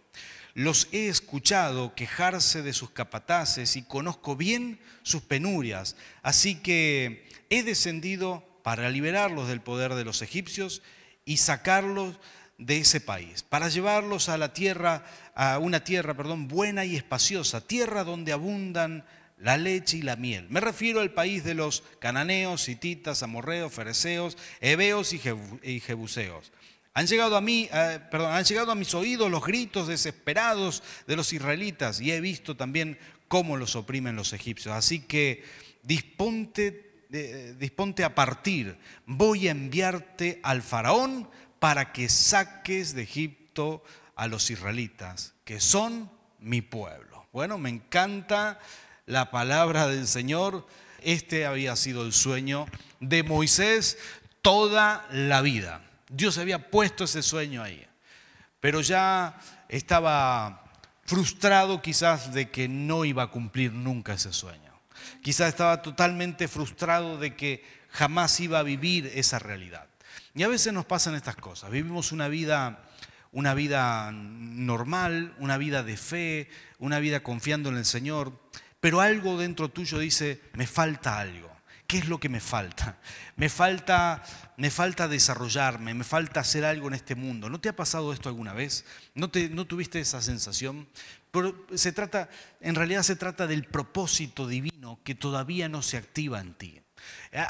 los 0.57 0.89
he 0.91 1.09
escuchado 1.09 1.95
quejarse 1.95 2.63
de 2.63 2.73
sus 2.73 2.89
capataces 2.89 3.77
y 3.77 3.83
conozco 3.83 4.37
bien 4.37 4.81
sus 5.03 5.21
penurias, 5.21 5.97
así 6.23 6.55
que 6.55 7.29
he 7.51 7.63
descendido 7.63 8.43
para 8.67 8.91
liberarlos 8.91 9.47
del 9.47 9.61
poder 9.61 9.95
de 9.95 10.05
los 10.05 10.23
egipcios 10.23 10.83
y 11.25 11.37
sacarlos 11.37 12.19
de 12.59 12.79
ese 12.79 13.01
país, 13.01 13.45
para 13.45 13.69
llevarlos 13.69 14.29
a 14.29 14.39
la 14.39 14.55
tierra, 14.55 15.05
a 15.37 15.61
una 15.61 15.85
tierra, 15.85 16.17
perdón, 16.17 16.49
buena 16.49 16.85
y 16.85 16.97
espaciosa, 16.97 17.65
tierra 17.65 18.03
donde 18.03 18.33
abundan 18.33 19.05
la 19.39 19.57
leche 19.57 19.99
y 19.99 20.03
la 20.03 20.17
miel. 20.17 20.49
Me 20.51 20.59
refiero 20.59 20.99
al 20.99 21.13
país 21.13 21.45
de 21.45 21.55
los 21.55 21.85
cananeos, 22.01 22.69
hititas, 22.69 23.23
amorreos, 23.23 23.73
fereceos, 23.73 24.37
heveos 24.61 25.13
y 25.13 25.79
jebuseos 25.79 26.51
han 26.93 27.07
llegado 27.07 27.37
a 27.37 27.43
mí, 27.43 27.69
eh, 27.71 28.01
perdón, 28.11 28.33
han 28.33 28.45
llegado 28.45 28.73
a 28.73 28.75
mis 28.75 28.95
oídos 28.95 29.31
los 29.31 29.45
gritos 29.45 29.87
desesperados 29.87 30.83
de 31.07 31.15
los 31.15 31.31
israelitas 31.35 32.01
y 32.01 32.11
he 32.11 32.23
visto 32.23 32.57
también 32.57 32.99
cómo 33.29 33.59
los 33.59 33.77
oprimen 33.77 34.17
los 34.17 34.33
egipcios. 34.33 34.75
Así 34.75 35.01
que 35.01 35.45
disponte, 35.83 36.86
disponte 37.09 38.05
a 38.05 38.15
partir. 38.15 38.79
Voy 39.07 39.49
a 39.49 39.53
enviarte 39.53 40.41
al 40.43 40.63
faraón 40.63 41.29
para 41.59 41.93
que 41.93 42.09
saques 42.09 42.95
de 42.95 43.03
Egipto 43.03 43.83
a 44.15 44.27
los 44.27 44.51
israelitas, 44.51 45.35
que 45.45 45.61
son 45.61 46.11
mi 46.39 46.63
pueblo. 46.63 47.27
Bueno, 47.33 47.59
me 47.59 47.71
encanta 47.71 48.59
la 49.07 49.31
palabra 49.31 49.87
del 49.87 50.07
Señor. 50.07 50.67
Este 51.03 51.47
había 51.47 51.77
sido 51.77 52.05
el 52.05 52.13
sueño 52.13 52.67
de 53.01 53.23
Moisés 53.23 53.99
toda 54.43 55.07
la 55.11 55.43
vida. 55.43 55.83
Dios 56.09 56.39
había 56.39 56.71
puesto 56.71 57.05
ese 57.05 57.23
sueño 57.23 57.63
ahí, 57.63 57.87
pero 58.61 58.81
ya 58.81 59.39
estaba 59.69 60.65
frustrado 61.05 61.83
quizás 61.83 62.33
de 62.33 62.51
que 62.51 62.69
no 62.69 63.05
iba 63.05 63.25
a 63.25 63.31
cumplir 63.31 63.73
nunca 63.73 64.15
ese 64.15 64.33
sueño. 64.33 64.66
Quizás 65.27 65.49
estaba 65.49 65.83
totalmente 65.83 66.47
frustrado 66.47 67.19
de 67.19 67.35
que 67.35 67.65
jamás 67.91 68.39
iba 68.39 68.61
a 68.61 68.63
vivir 68.63 69.11
esa 69.13 69.41
realidad. 69.41 69.89
Y 70.37 70.45
a 70.45 70.49
veces 70.49 70.73
nos 70.73 70.85
pasan 70.85 71.17
estas 71.17 71.35
cosas. 71.35 71.69
Vivimos 71.69 72.13
una 72.13 72.29
vida, 72.29 72.85
una 73.33 73.53
vida 73.53 74.13
normal, 74.13 75.35
una 75.41 75.59
vida 75.59 75.83
de 75.83 75.97
fe, 75.97 76.49
una 76.79 77.01
vida 77.01 77.25
confiando 77.25 77.71
en 77.71 77.77
el 77.77 77.87
Señor, 77.87 78.41
pero 78.79 79.01
algo 79.01 79.37
dentro 79.37 79.69
tuyo 79.69 79.99
dice, 79.99 80.41
me 80.53 80.69
falta 80.69 81.19
algo. 81.19 81.56
¿Qué 81.87 81.99
es 81.99 82.09
lo 82.09 82.19
que 82.19 82.29
me 82.29 82.41
falta? 82.41 82.99
Me 83.37 83.49
falta, 83.49 84.23
me 84.57 84.71
falta 84.71 85.07
desarrollarme, 85.07 85.95
me 85.95 86.05
falta 86.05 86.41
hacer 86.41 86.65
algo 86.65 86.89
en 86.89 86.95
este 86.95 87.15
mundo. 87.15 87.49
¿No 87.49 87.61
te 87.61 87.69
ha 87.69 87.77
pasado 87.77 88.13
esto 88.13 88.29
alguna 88.29 88.53
vez? 88.53 88.85
¿No, 89.15 89.31
te, 89.31 89.49
no 89.49 89.67
tuviste 89.67 90.01
esa 90.01 90.21
sensación? 90.21 90.89
Pero 91.31 91.67
se 91.75 91.93
trata, 91.93 92.29
en 92.61 92.75
realidad 92.75 93.03
se 93.03 93.15
trata 93.15 93.47
del 93.47 93.65
propósito 93.65 94.49
divino 94.49 94.99
que 95.05 95.15
todavía 95.15 95.69
no 95.69 95.83
se 95.83 95.97
activa 95.97 96.41
en 96.41 96.55
ti. 96.55 96.81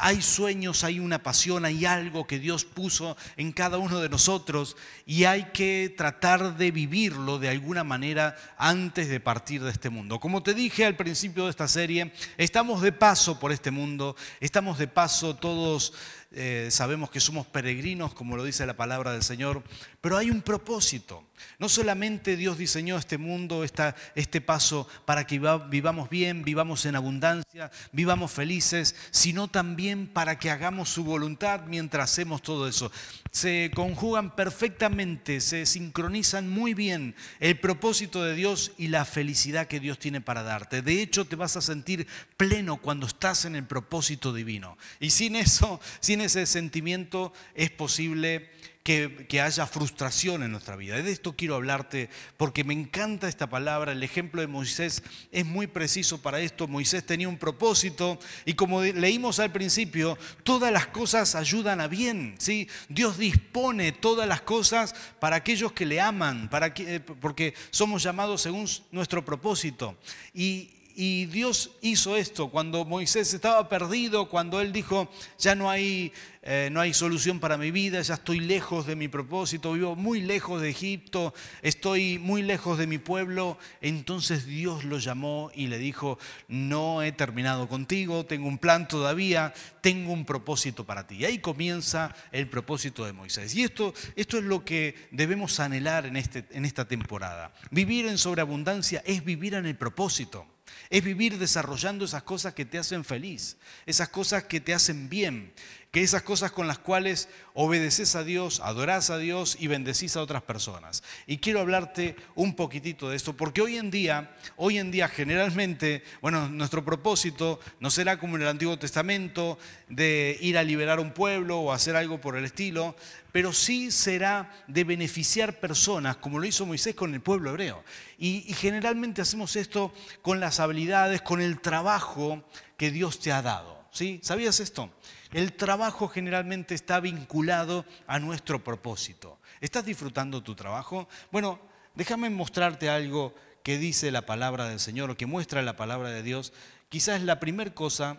Hay 0.00 0.20
sueños, 0.20 0.82
hay 0.82 0.98
una 0.98 1.22
pasión, 1.22 1.64
hay 1.64 1.86
algo 1.86 2.26
que 2.26 2.40
Dios 2.40 2.64
puso 2.64 3.16
en 3.36 3.52
cada 3.52 3.78
uno 3.78 4.00
de 4.00 4.08
nosotros 4.08 4.76
y 5.06 5.24
hay 5.24 5.44
que 5.52 5.94
tratar 5.96 6.56
de 6.56 6.72
vivirlo 6.72 7.38
de 7.38 7.48
alguna 7.48 7.84
manera 7.84 8.36
antes 8.58 9.08
de 9.08 9.20
partir 9.20 9.62
de 9.62 9.70
este 9.70 9.88
mundo. 9.88 10.18
Como 10.18 10.42
te 10.42 10.54
dije 10.54 10.84
al 10.84 10.96
principio 10.96 11.44
de 11.44 11.50
esta 11.50 11.68
serie, 11.68 12.12
estamos 12.36 12.82
de 12.82 12.90
paso 12.90 13.38
por 13.38 13.52
este 13.52 13.70
mundo, 13.70 14.16
estamos 14.40 14.78
de 14.78 14.88
paso 14.88 15.36
todos 15.36 15.92
eh, 16.32 16.68
sabemos 16.70 17.10
que 17.10 17.20
somos 17.20 17.46
peregrinos, 17.46 18.12
como 18.12 18.36
lo 18.36 18.44
dice 18.44 18.66
la 18.66 18.76
palabra 18.76 19.12
del 19.12 19.22
Señor, 19.22 19.62
pero 20.00 20.16
hay 20.16 20.30
un 20.30 20.42
propósito. 20.42 21.24
No 21.58 21.68
solamente 21.68 22.36
Dios 22.36 22.58
diseñó 22.58 22.96
este 22.96 23.18
mundo, 23.18 23.64
este 23.64 24.40
paso 24.40 24.88
para 25.04 25.26
que 25.26 25.38
vivamos 25.68 26.08
bien, 26.08 26.44
vivamos 26.44 26.86
en 26.86 26.96
abundancia, 26.96 27.70
vivamos 27.92 28.32
felices, 28.32 28.94
sino 29.10 29.48
también 29.48 30.06
para 30.06 30.38
que 30.38 30.50
hagamos 30.50 30.88
su 30.88 31.04
voluntad 31.04 31.62
mientras 31.66 32.10
hacemos 32.10 32.42
todo 32.42 32.68
eso. 32.68 32.90
Se 33.36 33.70
conjugan 33.74 34.34
perfectamente, 34.34 35.42
se 35.42 35.66
sincronizan 35.66 36.48
muy 36.48 36.72
bien 36.72 37.14
el 37.38 37.60
propósito 37.60 38.24
de 38.24 38.34
Dios 38.34 38.72
y 38.78 38.88
la 38.88 39.04
felicidad 39.04 39.66
que 39.66 39.78
Dios 39.78 39.98
tiene 39.98 40.22
para 40.22 40.42
darte. 40.42 40.80
De 40.80 41.02
hecho, 41.02 41.26
te 41.26 41.36
vas 41.36 41.54
a 41.54 41.60
sentir 41.60 42.06
pleno 42.38 42.78
cuando 42.78 43.06
estás 43.06 43.44
en 43.44 43.54
el 43.54 43.66
propósito 43.66 44.32
divino. 44.32 44.78
Y 45.00 45.10
sin 45.10 45.36
eso, 45.36 45.82
sin 46.00 46.22
ese 46.22 46.46
sentimiento, 46.46 47.34
es 47.54 47.68
posible 47.68 48.48
que, 48.86 49.40
haya 49.40 49.66
frustración 49.66 50.44
en 50.44 50.52
nuestra 50.52 50.76
vida. 50.76 51.02
De 51.02 51.10
esto 51.10 51.34
quiero 51.34 51.56
hablarte 51.56 52.08
porque 52.36 52.62
me 52.62 52.72
encanta 52.72 53.28
esta 53.28 53.50
palabra. 53.50 53.90
El 53.90 54.02
ejemplo 54.04 54.40
de 54.40 54.46
Moisés 54.46 55.02
es 55.32 55.44
muy 55.44 55.66
preciso 55.66 56.22
para 56.22 56.38
esto. 56.38 56.68
Moisés 56.68 57.04
tenía 57.04 57.28
un 57.28 57.36
propósito 57.36 58.20
y 58.44 58.54
como 58.54 58.82
leímos 58.82 59.40
al 59.40 59.50
principio, 59.50 60.16
todas 60.44 60.72
las 60.72 60.86
cosas 60.86 61.34
ayudan 61.34 61.80
a 61.80 61.88
bien. 61.88 62.36
¿sí? 62.38 62.68
Dios 62.88 63.18
dispone 63.18 63.90
todas 63.90 64.28
las 64.28 64.42
cosas 64.42 64.94
para 65.18 65.34
aquellos 65.34 65.72
que 65.72 65.84
le 65.84 66.00
aman, 66.00 66.48
para 66.48 66.72
que, 66.72 67.00
porque 67.00 67.54
somos 67.70 68.04
llamados 68.04 68.42
según 68.42 68.68
nuestro 68.92 69.24
propósito. 69.24 69.98
Y, 70.32 70.75
y 70.96 71.26
Dios 71.26 71.72
hizo 71.82 72.16
esto 72.16 72.48
cuando 72.48 72.86
Moisés 72.86 73.34
estaba 73.34 73.68
perdido, 73.68 74.30
cuando 74.30 74.62
él 74.62 74.72
dijo, 74.72 75.10
ya 75.38 75.54
no 75.54 75.68
hay, 75.68 76.10
eh, 76.40 76.70
no 76.72 76.80
hay 76.80 76.94
solución 76.94 77.38
para 77.38 77.58
mi 77.58 77.70
vida, 77.70 78.00
ya 78.00 78.14
estoy 78.14 78.40
lejos 78.40 78.86
de 78.86 78.96
mi 78.96 79.06
propósito, 79.06 79.74
vivo 79.74 79.94
muy 79.94 80.22
lejos 80.22 80.62
de 80.62 80.70
Egipto, 80.70 81.34
estoy 81.60 82.18
muy 82.18 82.42
lejos 82.42 82.78
de 82.78 82.86
mi 82.86 82.96
pueblo. 82.96 83.58
Entonces 83.82 84.46
Dios 84.46 84.84
lo 84.84 84.98
llamó 84.98 85.50
y 85.54 85.66
le 85.66 85.76
dijo, 85.76 86.18
no 86.48 87.02
he 87.02 87.12
terminado 87.12 87.68
contigo, 87.68 88.24
tengo 88.24 88.48
un 88.48 88.56
plan 88.56 88.88
todavía, 88.88 89.52
tengo 89.82 90.14
un 90.14 90.24
propósito 90.24 90.86
para 90.86 91.06
ti. 91.06 91.16
Y 91.16 91.24
ahí 91.26 91.40
comienza 91.40 92.16
el 92.32 92.48
propósito 92.48 93.04
de 93.04 93.12
Moisés. 93.12 93.54
Y 93.54 93.64
esto, 93.64 93.92
esto 94.16 94.38
es 94.38 94.44
lo 94.44 94.64
que 94.64 94.94
debemos 95.10 95.60
anhelar 95.60 96.06
en, 96.06 96.16
este, 96.16 96.46
en 96.52 96.64
esta 96.64 96.86
temporada. 96.88 97.52
Vivir 97.70 98.06
en 98.06 98.16
sobreabundancia 98.16 99.02
es 99.04 99.22
vivir 99.22 99.52
en 99.52 99.66
el 99.66 99.76
propósito. 99.76 100.55
Es 100.90 101.02
vivir 101.02 101.38
desarrollando 101.38 102.04
esas 102.04 102.22
cosas 102.22 102.54
que 102.54 102.64
te 102.64 102.78
hacen 102.78 103.04
feliz, 103.04 103.56
esas 103.86 104.08
cosas 104.08 104.44
que 104.44 104.60
te 104.60 104.74
hacen 104.74 105.08
bien, 105.08 105.52
que 105.90 106.02
esas 106.02 106.22
cosas 106.22 106.52
con 106.52 106.66
las 106.66 106.78
cuales 106.78 107.28
obedeces 107.54 108.16
a 108.16 108.24
Dios, 108.24 108.60
adorás 108.62 109.10
a 109.10 109.18
Dios 109.18 109.56
y 109.58 109.66
bendecís 109.66 110.16
a 110.16 110.22
otras 110.22 110.42
personas. 110.42 111.02
Y 111.26 111.38
quiero 111.38 111.60
hablarte 111.60 112.16
un 112.34 112.54
poquitito 112.54 113.08
de 113.08 113.16
esto, 113.16 113.34
porque 113.34 113.62
hoy 113.62 113.76
en 113.76 113.90
día, 113.90 114.36
hoy 114.56 114.78
en 114.78 114.90
día 114.90 115.08
generalmente, 115.08 116.02
bueno, 116.20 116.48
nuestro 116.48 116.84
propósito 116.84 117.60
no 117.80 117.90
será 117.90 118.18
como 118.18 118.36
en 118.36 118.42
el 118.42 118.48
Antiguo 118.48 118.78
Testamento 118.78 119.58
de 119.88 120.36
ir 120.40 120.58
a 120.58 120.62
liberar 120.62 121.00
un 121.00 121.12
pueblo 121.12 121.60
o 121.60 121.72
hacer 121.72 121.96
algo 121.96 122.20
por 122.20 122.36
el 122.36 122.44
estilo, 122.44 122.94
pero 123.32 123.52
sí 123.52 123.90
será 123.90 124.50
de 124.66 124.84
beneficiar 124.84 125.60
personas, 125.60 126.16
como 126.16 126.38
lo 126.38 126.46
hizo 126.46 126.66
Moisés 126.66 126.94
con 126.94 127.14
el 127.14 127.20
pueblo 127.20 127.50
hebreo. 127.50 127.84
Y, 128.18 128.44
y 128.48 128.54
generalmente 128.54 129.22
hacemos 129.22 129.56
esto 129.56 129.92
con 130.22 130.40
las 130.40 130.60
habilidades, 130.60 131.22
con 131.22 131.40
el 131.40 131.60
trabajo 131.60 132.44
que 132.76 132.90
Dios 132.90 133.20
te 133.20 133.32
ha 133.32 133.42
dado. 133.42 133.86
¿Sí? 133.90 134.20
¿Sabías 134.22 134.60
esto? 134.60 134.90
El 135.36 135.52
trabajo 135.52 136.08
generalmente 136.08 136.74
está 136.74 136.98
vinculado 136.98 137.84
a 138.06 138.18
nuestro 138.18 138.64
propósito. 138.64 139.38
¿Estás 139.60 139.84
disfrutando 139.84 140.42
tu 140.42 140.54
trabajo? 140.54 141.10
Bueno, 141.30 141.60
déjame 141.94 142.30
mostrarte 142.30 142.88
algo 142.88 143.34
que 143.62 143.76
dice 143.76 144.10
la 144.10 144.24
palabra 144.24 144.66
del 144.66 144.80
Señor 144.80 145.10
o 145.10 145.16
que 145.18 145.26
muestra 145.26 145.60
la 145.60 145.76
palabra 145.76 146.08
de 146.08 146.22
Dios. 146.22 146.54
Quizás 146.88 147.20
la 147.20 147.38
primera 147.38 147.74
cosa 147.74 148.18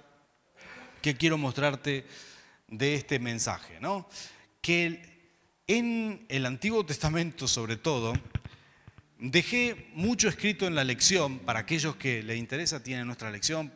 que 1.01 1.15
quiero 1.15 1.39
mostrarte 1.39 2.05
de 2.67 2.93
este 2.93 3.17
mensaje, 3.17 3.79
¿no? 3.81 4.07
Que 4.61 5.31
en 5.65 6.23
el 6.29 6.45
Antiguo 6.45 6.85
Testamento, 6.85 7.47
sobre 7.47 7.77
todo, 7.77 8.13
Dejé 9.19 9.89
mucho 9.95 10.29
escrito 10.29 10.67
en 10.67 10.75
la 10.75 10.83
lección, 10.83 11.39
para 11.39 11.61
aquellos 11.61 11.95
que 11.95 12.21
les 12.21 12.37
interesa, 12.37 12.83
tienen 12.83 13.07
nuestra 13.07 13.31
lección, 13.31 13.71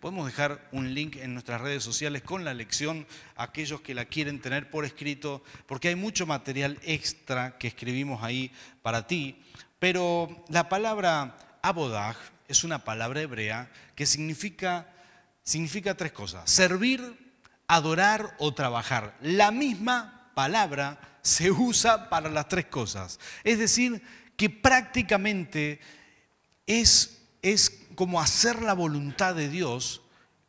podemos 0.00 0.26
dejar 0.26 0.68
un 0.70 0.92
link 0.92 1.16
en 1.16 1.32
nuestras 1.32 1.62
redes 1.62 1.82
sociales 1.82 2.20
con 2.20 2.44
la 2.44 2.52
lección, 2.52 3.06
aquellos 3.36 3.80
que 3.80 3.94
la 3.94 4.04
quieren 4.04 4.38
tener 4.38 4.68
por 4.68 4.84
escrito, 4.84 5.42
porque 5.64 5.88
hay 5.88 5.94
mucho 5.94 6.26
material 6.26 6.78
extra 6.82 7.56
que 7.56 7.68
escribimos 7.68 8.22
ahí 8.22 8.52
para 8.82 9.06
ti, 9.06 9.40
pero 9.78 10.44
la 10.50 10.68
palabra 10.68 11.38
abodaj 11.62 12.18
es 12.46 12.62
una 12.62 12.84
palabra 12.84 13.22
hebrea 13.22 13.70
que 13.94 14.04
significa, 14.04 14.92
significa 15.42 15.94
tres 15.94 16.12
cosas, 16.12 16.50
servir, 16.50 17.16
adorar 17.66 18.36
o 18.38 18.52
trabajar. 18.52 19.16
La 19.22 19.50
misma 19.52 20.30
palabra 20.34 21.00
se 21.22 21.50
usa 21.50 22.10
para 22.10 22.28
las 22.28 22.46
tres 22.48 22.66
cosas, 22.66 23.18
es 23.42 23.58
decir, 23.58 24.02
que 24.36 24.50
prácticamente 24.50 25.80
es, 26.66 27.22
es 27.42 27.86
como 27.94 28.20
hacer 28.20 28.62
la 28.62 28.74
voluntad 28.74 29.34
de 29.34 29.48
Dios 29.48 30.02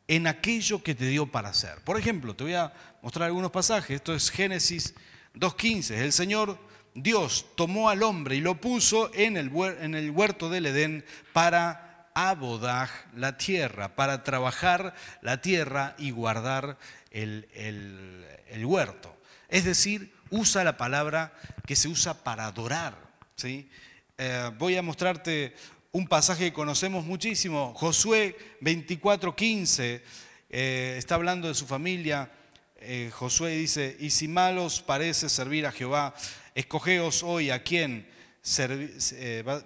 en 0.08 0.28
aquello 0.28 0.84
que 0.84 0.96
te 0.96 1.08
dio 1.08 1.28
para 1.28 1.50
hacer. 1.50 1.82
Por 1.84 1.98
ejemplo, 1.98 2.36
te 2.36 2.44
voy 2.44 2.54
a 2.54 2.74
mostrar 3.02 3.28
algunos 3.28 3.52
pasajes. 3.52 3.98
Esto 3.98 4.14
es 4.14 4.30
Génesis 4.30 4.94
2.15. 5.36 5.96
El 5.96 6.14
Señor 6.14 6.60
Dios 6.94 7.46
tomó 7.56 7.90
al 7.90 8.04
hombre 8.04 8.36
y 8.36 8.42
lo 8.42 8.60
puso 8.60 9.12
en 9.14 9.38
el, 9.38 9.50
huerto 9.50 10.50
del 10.50 10.66
Edén 10.66 11.06
para 11.34 12.10
abodar 12.16 12.90
la 13.14 13.38
tierra, 13.38 13.96
para 13.96 14.24
trabajar 14.24 14.96
la 15.22 15.42
tierra 15.42 15.96
y 15.98 16.12
guardar 16.12 16.78
el 17.12 18.26
huerto. 18.66 19.16
Es 19.50 19.64
decir, 19.64 20.14
usa 20.30 20.64
la 20.64 20.78
palabra 20.78 21.34
que 21.66 21.76
se 21.76 21.88
usa 21.88 22.24
para 22.24 22.46
adorar. 22.46 23.07
¿Sí? 23.38 23.70
Eh, 24.18 24.52
voy 24.58 24.76
a 24.78 24.82
mostrarte 24.82 25.54
un 25.92 26.08
pasaje 26.08 26.46
que 26.46 26.54
conocemos 26.54 27.06
muchísimo, 27.06 27.72
Josué 27.76 28.36
24:15, 28.62 30.02
eh, 30.50 30.96
está 30.98 31.16
hablando 31.16 31.48
de 31.48 31.54
su 31.54 31.68
familia. 31.68 32.32
Eh, 32.80 33.12
Josué 33.14 33.52
dice, 33.52 33.96
y 34.00 34.10
si 34.10 34.28
malos 34.28 34.82
parece 34.82 35.30
servir 35.30 35.68
a 35.68 35.72
Jehová, 35.72 36.16
escogeos 36.56 37.22
hoy 37.22 37.52
a 37.52 37.62
quién 37.62 38.08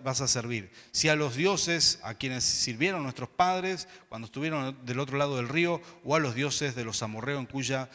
vas 0.03 0.21
a 0.21 0.27
servir. 0.27 0.71
Si 0.91 1.07
a 1.07 1.15
los 1.15 1.35
dioses 1.35 1.99
a 2.03 2.15
quienes 2.15 2.43
sirvieron 2.43 3.03
nuestros 3.03 3.29
padres 3.29 3.87
cuando 4.09 4.25
estuvieron 4.25 4.85
del 4.85 4.99
otro 4.99 5.17
lado 5.17 5.37
del 5.37 5.47
río, 5.47 5.81
o 6.03 6.15
a 6.15 6.19
los 6.19 6.35
dioses 6.35 6.75
de 6.75 6.83
los 6.83 7.03
amorreos 7.03 7.39
en 7.39 7.45
cuya 7.45 7.89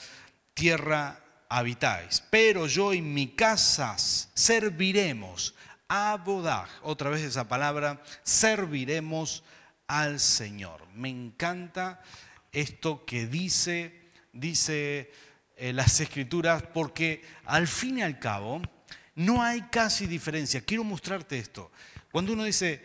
tierra 0.55 1.23
habitáis. 1.49 2.23
Pero 2.31 2.67
yo 2.67 2.93
y 2.93 3.03
mi 3.03 3.29
casa 3.29 3.97
serviremos 3.99 5.55
abodaj, 5.89 6.69
otra 6.83 7.11
vez 7.11 7.23
esa 7.23 7.49
palabra, 7.49 8.03
serviremos 8.23 9.45
al 9.87 10.21
Señor. 10.21 10.87
Me 10.95 11.09
encanta 11.09 12.01
esto 12.53 13.05
que 13.05 13.27
dice, 13.27 14.11
dice 14.33 15.13
eh, 15.57 15.73
las 15.73 16.01
escrituras, 16.01 16.63
porque 16.75 17.23
al 17.45 17.69
fin 17.69 17.99
y 17.99 18.03
al 18.03 18.19
cabo 18.19 18.63
no 19.15 19.43
hay 19.43 19.63
casi 19.63 20.07
diferencia. 20.07 20.61
Quiero 20.61 20.85
mostrarte 20.85 21.39
esto. 21.39 21.71
Cuando 22.13 22.33
uno 22.33 22.45
dice, 22.45 22.83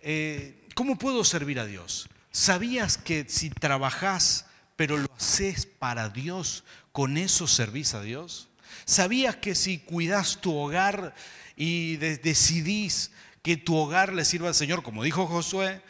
eh, 0.00 0.66
¿cómo 0.74 0.98
puedo 0.98 1.24
servir 1.24 1.60
a 1.60 1.66
Dios? 1.66 2.08
¿Sabías 2.30 2.98
que 2.98 3.26
si 3.28 3.50
trabajas 3.50 4.46
pero 4.76 4.96
lo 4.96 5.12
haces 5.14 5.66
para 5.66 6.08
Dios, 6.08 6.64
con 6.92 7.16
eso 7.16 7.46
servís 7.46 7.94
a 7.94 8.02
Dios? 8.02 8.48
¿Sabías 8.84 9.36
que 9.36 9.54
si 9.54 9.78
cuidas 9.78 10.40
tu 10.40 10.56
hogar 10.56 11.14
y 11.56 11.96
decidís 11.96 13.10
que 13.42 13.56
tu 13.56 13.76
hogar 13.76 14.12
le 14.12 14.24
sirva 14.24 14.48
al 14.48 14.54
Señor, 14.54 14.82
como 14.82 15.02
dijo 15.02 15.26
Josué, 15.26 15.82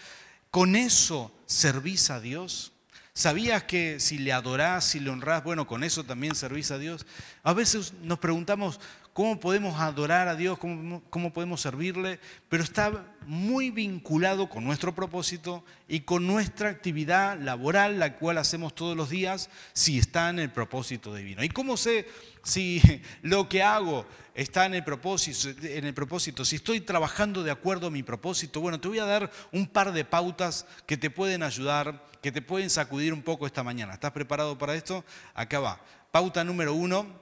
con 0.50 0.76
eso 0.76 1.34
servís 1.46 2.10
a 2.10 2.20
Dios. 2.20 2.72
¿Sabías 3.14 3.64
que 3.64 4.00
si 4.00 4.16
le 4.16 4.32
adorás, 4.32 4.84
si 4.84 4.98
le 4.98 5.10
honrás, 5.10 5.44
bueno, 5.44 5.66
con 5.66 5.84
eso 5.84 6.04
también 6.04 6.34
servís 6.34 6.70
a 6.70 6.78
Dios? 6.78 7.06
A 7.42 7.52
veces 7.52 7.92
nos 8.02 8.18
preguntamos, 8.18 8.80
cómo 9.12 9.38
podemos 9.38 9.78
adorar 9.78 10.28
a 10.28 10.36
Dios, 10.36 10.58
cómo, 10.58 11.32
podemos 11.32 11.60
servirle, 11.60 12.18
pero 12.48 12.62
está 12.62 13.14
muy 13.26 13.70
vinculado 13.70 14.48
con 14.48 14.64
nuestro 14.64 14.94
propósito 14.94 15.64
y 15.86 16.00
con 16.00 16.26
nuestra 16.26 16.70
actividad 16.70 17.38
laboral, 17.38 17.98
la 17.98 18.16
cual 18.16 18.38
hacemos 18.38 18.74
todos 18.74 18.96
los 18.96 19.10
días, 19.10 19.50
si 19.74 19.98
está 19.98 20.30
en 20.30 20.38
el 20.38 20.50
propósito 20.50 21.14
divino. 21.14 21.44
¿Y 21.44 21.50
cómo 21.50 21.76
sé 21.76 22.08
si 22.42 22.80
lo 23.22 23.48
que 23.48 23.62
hago 23.62 24.06
está 24.34 24.64
en 24.64 24.74
el 24.74 24.84
propósito, 24.84 25.50
en 25.62 25.84
el 25.84 25.94
propósito, 25.94 26.44
si 26.44 26.56
estoy 26.56 26.80
trabajando 26.80 27.42
de 27.42 27.50
acuerdo 27.50 27.88
a 27.88 27.90
mi 27.90 28.02
propósito? 28.02 28.60
Bueno, 28.60 28.80
te 28.80 28.88
voy 28.88 28.98
a 28.98 29.04
dar 29.04 29.30
un 29.52 29.66
par 29.66 29.92
de 29.92 30.06
pautas 30.06 30.66
que 30.86 30.96
te 30.96 31.10
pueden 31.10 31.42
ayudar, 31.42 32.06
que 32.22 32.32
te 32.32 32.40
pueden 32.40 32.70
sacudir 32.70 33.12
un 33.12 33.22
poco 33.22 33.46
esta 33.46 33.62
mañana. 33.62 33.92
¿Estás 33.92 34.12
preparado 34.12 34.56
para 34.56 34.74
esto? 34.74 35.04
Acá 35.34 35.60
va. 35.60 35.80
Pauta 36.10 36.44
número 36.44 36.74
uno 36.74 37.21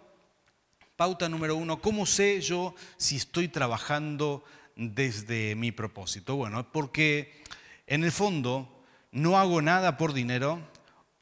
Pauta 1.01 1.31
número 1.31 1.57
uno, 1.57 1.81
¿cómo 1.81 2.05
sé 2.05 2.43
yo 2.43 2.75
si 2.99 3.17
estoy 3.17 3.49
trabajando 3.49 4.45
desde 4.77 5.55
mi 5.55 5.73
propósito? 5.73 6.37
Bueno, 6.37 6.71
porque 6.71 7.43
en 7.87 8.05
el 8.05 8.13
fondo 8.13 8.85
no 9.11 9.39
hago 9.39 9.63
nada 9.63 9.97
por 9.97 10.13
dinero 10.13 10.61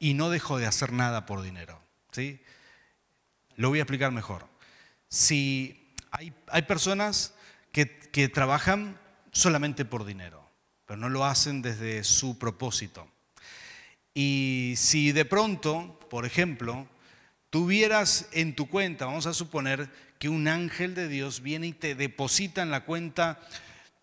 y 0.00 0.14
no 0.14 0.30
dejo 0.30 0.58
de 0.58 0.66
hacer 0.66 0.92
nada 0.92 1.26
por 1.26 1.42
dinero. 1.42 1.80
¿sí? 2.10 2.42
Lo 3.54 3.68
voy 3.68 3.78
a 3.78 3.82
explicar 3.82 4.10
mejor. 4.10 4.48
Si 5.08 5.94
hay, 6.10 6.32
hay 6.48 6.62
personas 6.62 7.34
que, 7.70 8.00
que 8.10 8.28
trabajan 8.28 8.98
solamente 9.30 9.84
por 9.84 10.04
dinero, 10.04 10.42
pero 10.86 10.96
no 10.96 11.08
lo 11.08 11.24
hacen 11.24 11.62
desde 11.62 12.02
su 12.02 12.36
propósito. 12.36 13.08
Y 14.12 14.74
si 14.76 15.12
de 15.12 15.24
pronto, 15.24 16.00
por 16.10 16.26
ejemplo, 16.26 16.88
tuvieras 17.50 18.28
en 18.32 18.54
tu 18.54 18.68
cuenta, 18.68 19.06
vamos 19.06 19.26
a 19.26 19.34
suponer 19.34 19.90
que 20.18 20.28
un 20.28 20.48
ángel 20.48 20.94
de 20.94 21.08
Dios 21.08 21.42
viene 21.42 21.68
y 21.68 21.72
te 21.72 21.94
deposita 21.94 22.62
en 22.62 22.70
la 22.70 22.84
cuenta 22.84 23.40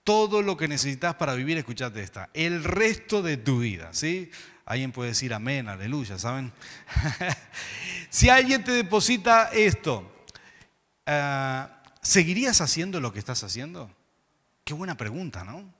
todo 0.03 0.41
lo 0.41 0.55
que 0.55 0.67
necesitas 0.67 1.15
para 1.15 1.33
vivir, 1.33 1.57
escuchate 1.57 2.01
esta, 2.01 2.29
el 2.33 2.63
resto 2.63 3.21
de 3.21 3.37
tu 3.37 3.59
vida, 3.59 3.89
¿sí? 3.93 4.29
Alguien 4.65 4.91
puede 4.91 5.09
decir 5.09 5.33
amén, 5.33 5.67
aleluya, 5.67 6.17
¿saben? 6.17 6.51
si 8.09 8.29
alguien 8.29 8.63
te 8.63 8.71
deposita 8.71 9.51
esto, 9.51 10.25
ah, 11.05 11.83
¿seguirías 12.01 12.61
haciendo 12.61 12.99
lo 12.99 13.13
que 13.13 13.19
estás 13.19 13.43
haciendo? 13.43 13.91
Qué 14.63 14.73
buena 14.73 14.95
pregunta, 14.95 15.43
¿no? 15.43 15.75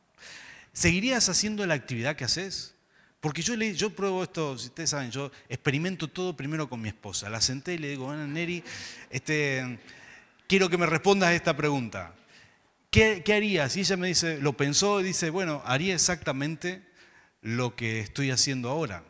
¿seguirías 0.76 1.30
haciendo 1.30 1.66
la 1.66 1.74
actividad 1.74 2.16
que 2.16 2.26
haces? 2.26 2.75
Porque 3.26 3.42
yo, 3.42 3.56
le, 3.56 3.74
yo 3.74 3.90
pruebo 3.90 4.22
esto, 4.22 4.56
si 4.56 4.68
ustedes 4.68 4.92
saben, 4.92 5.10
yo 5.10 5.32
experimento 5.50 6.08
todo 6.08 6.38
primero 6.38 6.70
con 6.70 6.80
mi 6.80 6.90
esposa. 6.90 7.28
La 7.28 7.42
senté 7.42 7.74
y 7.74 7.80
le 7.80 7.90
digo, 7.90 8.06
bueno, 8.06 8.28
Neri, 8.28 8.64
este, 9.10 9.80
quiero 10.46 10.70
que 10.70 10.78
me 10.78 10.86
respondas 10.86 11.34
esta 11.34 11.58
pregunta. 11.58 12.14
¿Qué, 12.92 13.24
¿Qué 13.26 13.34
harías? 13.34 13.76
Y 13.78 13.80
ella 13.80 13.98
me 13.98 14.10
dice, 14.10 14.38
lo 14.40 14.54
pensó 14.54 15.02
y 15.02 15.06
dice, 15.06 15.32
bueno, 15.32 15.64
haría 15.66 15.96
exactamente 15.96 16.84
lo 17.42 17.76
que 17.76 18.00
estoy 18.00 18.30
haciendo 18.30 18.70
ahora 18.70 19.04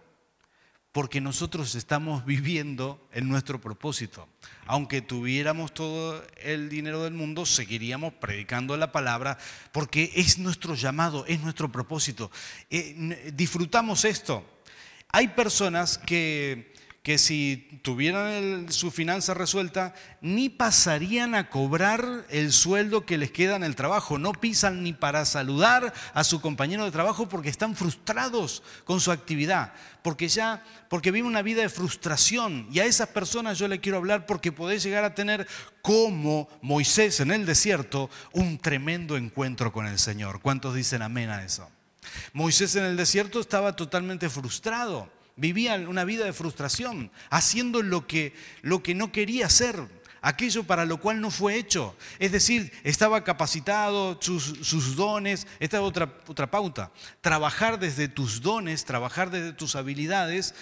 porque 0.95 1.19
nosotros 1.19 1.75
estamos 1.75 2.23
viviendo 2.23 3.05
en 3.11 3.27
nuestro 3.27 3.59
propósito. 3.59 4.29
Aunque 4.65 5.01
tuviéramos 5.01 5.73
todo 5.73 6.23
el 6.41 6.69
dinero 6.69 7.03
del 7.03 7.13
mundo, 7.13 7.45
seguiríamos 7.45 8.13
predicando 8.13 8.77
la 8.77 8.93
palabra, 8.93 9.37
porque 9.73 10.13
es 10.15 10.37
nuestro 10.37 10.73
llamado, 10.73 11.25
es 11.27 11.41
nuestro 11.41 11.69
propósito. 11.69 12.31
Eh, 12.69 13.33
disfrutamos 13.33 14.05
esto. 14.05 14.45
Hay 15.09 15.27
personas 15.27 15.97
que 15.97 16.73
que 17.05 17.19
si 17.19 17.79
tuvieran 17.83 18.65
su 18.71 18.89
finanza 18.89 19.35
resuelta, 19.35 19.93
ni 20.21 20.49
pasarían 20.49 21.35
a 21.35 21.51
cobrar 21.51 22.25
el 22.29 22.51
sueldo 22.51 23.05
que 23.05 23.19
les 23.19 23.29
queda 23.29 23.55
en 23.55 23.63
el 23.63 23.75
trabajo. 23.75 24.17
No 24.17 24.31
pisan 24.31 24.81
ni 24.81 24.91
para 24.91 25.23
saludar 25.25 25.93
a 26.15 26.23
su 26.23 26.41
compañero 26.41 26.83
de 26.83 26.89
trabajo 26.89 27.29
porque 27.29 27.49
están 27.49 27.75
frustrados 27.75 28.63
con 28.85 28.99
su 29.01 29.11
actividad, 29.11 29.73
porque 30.01 30.27
ya, 30.27 30.63
porque 30.89 31.11
viven 31.11 31.29
una 31.29 31.43
vida 31.43 31.61
de 31.61 31.69
frustración. 31.69 32.67
Y 32.71 32.79
a 32.79 32.85
esas 32.85 33.09
personas 33.09 33.59
yo 33.59 33.67
le 33.67 33.79
quiero 33.79 33.99
hablar 33.99 34.25
porque 34.25 34.51
podés 34.51 34.81
llegar 34.81 35.03
a 35.03 35.13
tener, 35.13 35.47
como 35.83 36.49
Moisés 36.63 37.19
en 37.19 37.29
el 37.29 37.45
desierto, 37.45 38.09
un 38.33 38.57
tremendo 38.57 39.15
encuentro 39.15 39.71
con 39.71 39.85
el 39.85 39.99
Señor. 39.99 40.41
¿Cuántos 40.41 40.73
dicen 40.73 41.03
amén 41.03 41.29
a 41.29 41.45
eso? 41.45 41.69
Moisés 42.33 42.75
en 42.75 42.85
el 42.85 42.97
desierto 42.97 43.39
estaba 43.39 43.75
totalmente 43.75 44.27
frustrado 44.27 45.07
vivía 45.35 45.75
una 45.75 46.03
vida 46.03 46.25
de 46.25 46.33
frustración, 46.33 47.11
haciendo 47.29 47.81
lo 47.81 48.07
que, 48.07 48.33
lo 48.61 48.81
que 48.81 48.95
no 48.95 49.11
quería 49.11 49.47
hacer, 49.47 49.87
aquello 50.21 50.63
para 50.63 50.85
lo 50.85 50.99
cual 50.99 51.21
no 51.21 51.29
fue 51.29 51.55
hecho. 51.55 51.95
Es 52.19 52.31
decir, 52.31 52.71
estaba 52.83 53.23
capacitado, 53.23 54.17
sus, 54.21 54.95
dones, 54.95 55.47
esta 55.59 55.77
es 55.77 55.83
otra, 55.83 56.17
otra 56.27 56.49
pauta. 56.49 56.91
Trabajar 57.21 57.79
desde 57.79 58.07
tus 58.07 58.41
dones, 58.41 58.85
trabajar 58.85 59.29
desde 59.29 59.53
tus 59.53 59.75
habilidades, 59.75 60.55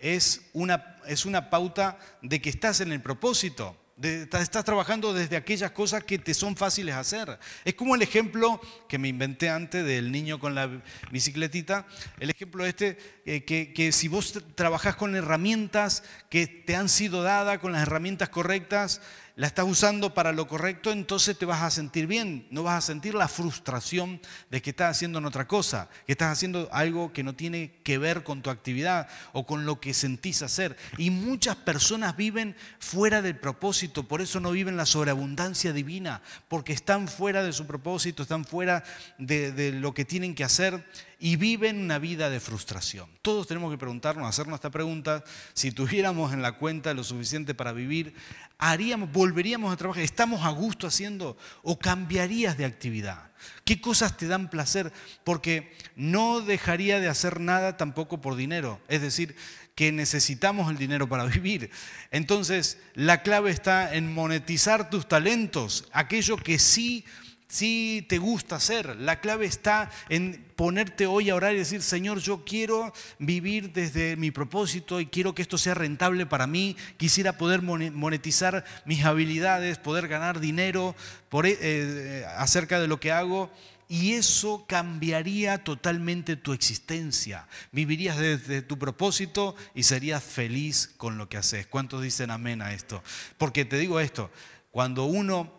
es 0.00 0.42
una, 0.52 0.96
es 1.06 1.26
una 1.26 1.50
pauta 1.50 1.98
de 2.22 2.40
que 2.40 2.50
estás 2.50 2.80
en 2.80 2.92
el 2.92 3.02
propósito 3.02 3.76
estás 4.00 4.64
trabajando 4.64 5.12
desde 5.12 5.36
aquellas 5.36 5.72
cosas 5.72 6.04
que 6.04 6.18
te 6.18 6.34
son 6.34 6.56
fáciles 6.56 6.94
hacer. 6.94 7.38
Es 7.64 7.74
como 7.74 7.94
el 7.94 8.02
ejemplo 8.02 8.60
que 8.88 8.98
me 8.98 9.08
inventé 9.08 9.48
antes 9.48 9.84
del 9.84 10.12
niño 10.12 10.38
con 10.38 10.54
la 10.54 10.82
bicicletita, 11.10 11.86
el 12.20 12.30
ejemplo 12.30 12.64
este, 12.64 12.98
eh, 13.24 13.44
que, 13.44 13.72
que, 13.72 13.92
si 13.92 14.08
vos 14.08 14.40
trabajás 14.54 14.96
con 14.96 15.16
herramientas 15.16 16.04
que 16.30 16.46
te 16.46 16.76
han 16.76 16.88
sido 16.88 17.22
dadas, 17.22 17.58
con 17.58 17.72
las 17.72 17.82
herramientas 17.82 18.28
correctas, 18.28 19.00
la 19.38 19.46
estás 19.46 19.66
usando 19.66 20.14
para 20.14 20.32
lo 20.32 20.48
correcto, 20.48 20.90
entonces 20.90 21.38
te 21.38 21.46
vas 21.46 21.62
a 21.62 21.70
sentir 21.70 22.08
bien, 22.08 22.48
no 22.50 22.64
vas 22.64 22.78
a 22.78 22.86
sentir 22.88 23.14
la 23.14 23.28
frustración 23.28 24.20
de 24.50 24.60
que 24.60 24.70
estás 24.70 24.96
haciendo 24.96 25.20
otra 25.20 25.46
cosa, 25.46 25.88
que 26.06 26.12
estás 26.12 26.32
haciendo 26.32 26.68
algo 26.72 27.12
que 27.12 27.22
no 27.22 27.36
tiene 27.36 27.78
que 27.84 27.98
ver 27.98 28.24
con 28.24 28.42
tu 28.42 28.50
actividad 28.50 29.08
o 29.32 29.46
con 29.46 29.64
lo 29.64 29.78
que 29.78 29.94
sentís 29.94 30.42
hacer. 30.42 30.76
Y 30.96 31.10
muchas 31.10 31.54
personas 31.54 32.16
viven 32.16 32.56
fuera 32.80 33.22
del 33.22 33.38
propósito, 33.38 34.08
por 34.08 34.20
eso 34.22 34.40
no 34.40 34.50
viven 34.50 34.76
la 34.76 34.86
sobreabundancia 34.86 35.72
divina, 35.72 36.20
porque 36.48 36.72
están 36.72 37.06
fuera 37.06 37.44
de 37.44 37.52
su 37.52 37.64
propósito, 37.64 38.24
están 38.24 38.44
fuera 38.44 38.82
de, 39.18 39.52
de 39.52 39.70
lo 39.70 39.94
que 39.94 40.04
tienen 40.04 40.34
que 40.34 40.42
hacer 40.42 40.84
y 41.18 41.36
viven 41.36 41.80
una 41.80 41.98
vida 41.98 42.30
de 42.30 42.38
frustración. 42.38 43.08
Todos 43.22 43.46
tenemos 43.46 43.70
que 43.70 43.78
preguntarnos, 43.78 44.28
hacernos 44.28 44.56
esta 44.56 44.70
pregunta, 44.70 45.24
si 45.52 45.72
tuviéramos 45.72 46.32
en 46.32 46.42
la 46.42 46.52
cuenta 46.52 46.94
lo 46.94 47.02
suficiente 47.02 47.54
para 47.54 47.72
vivir, 47.72 48.14
haríamos, 48.58 49.10
volveríamos 49.10 49.72
a 49.72 49.76
trabajar, 49.76 50.04
estamos 50.04 50.44
a 50.44 50.50
gusto 50.50 50.86
haciendo 50.86 51.36
o 51.62 51.78
cambiarías 51.78 52.56
de 52.56 52.64
actividad. 52.64 53.32
¿Qué 53.64 53.80
cosas 53.80 54.16
te 54.16 54.26
dan 54.26 54.50
placer? 54.50 54.92
Porque 55.24 55.72
no 55.96 56.40
dejaría 56.40 57.00
de 57.00 57.08
hacer 57.08 57.40
nada 57.40 57.76
tampoco 57.76 58.20
por 58.20 58.36
dinero. 58.36 58.80
Es 58.88 59.00
decir, 59.00 59.36
que 59.74 59.92
necesitamos 59.92 60.70
el 60.70 60.76
dinero 60.76 61.08
para 61.08 61.24
vivir. 61.26 61.70
Entonces, 62.10 62.78
la 62.94 63.22
clave 63.22 63.50
está 63.50 63.94
en 63.94 64.12
monetizar 64.12 64.90
tus 64.90 65.06
talentos, 65.06 65.88
aquello 65.92 66.36
que 66.36 66.58
sí 66.58 67.04
si 67.48 68.04
te 68.08 68.18
gusta 68.18 68.56
hacer. 68.56 68.96
La 68.96 69.20
clave 69.20 69.46
está 69.46 69.90
en 70.10 70.44
ponerte 70.54 71.06
hoy 71.06 71.30
a 71.30 71.34
orar 71.34 71.54
y 71.54 71.58
decir, 71.58 71.82
Señor, 71.82 72.18
yo 72.18 72.44
quiero 72.44 72.92
vivir 73.18 73.72
desde 73.72 74.16
mi 74.16 74.30
propósito 74.30 75.00
y 75.00 75.06
quiero 75.06 75.34
que 75.34 75.42
esto 75.42 75.56
sea 75.56 75.74
rentable 75.74 76.26
para 76.26 76.46
mí. 76.46 76.76
Quisiera 76.98 77.38
poder 77.38 77.62
monetizar 77.62 78.64
mis 78.84 79.04
habilidades, 79.04 79.78
poder 79.78 80.08
ganar 80.08 80.40
dinero 80.40 80.94
por, 81.30 81.46
eh, 81.46 81.56
eh, 81.60 82.26
acerca 82.36 82.80
de 82.80 82.88
lo 82.88 83.00
que 83.00 83.12
hago. 83.12 83.50
Y 83.90 84.12
eso 84.12 84.66
cambiaría 84.68 85.64
totalmente 85.64 86.36
tu 86.36 86.52
existencia. 86.52 87.48
Vivirías 87.72 88.18
desde 88.18 88.60
tu 88.60 88.78
propósito 88.78 89.56
y 89.74 89.84
serías 89.84 90.22
feliz 90.22 90.90
con 90.98 91.16
lo 91.16 91.30
que 91.30 91.38
haces. 91.38 91.66
¿Cuántos 91.66 92.02
dicen 92.02 92.30
amén 92.30 92.60
a 92.60 92.74
esto? 92.74 93.02
Porque 93.38 93.64
te 93.64 93.78
digo 93.78 93.98
esto, 93.98 94.30
cuando 94.70 95.06
uno 95.06 95.57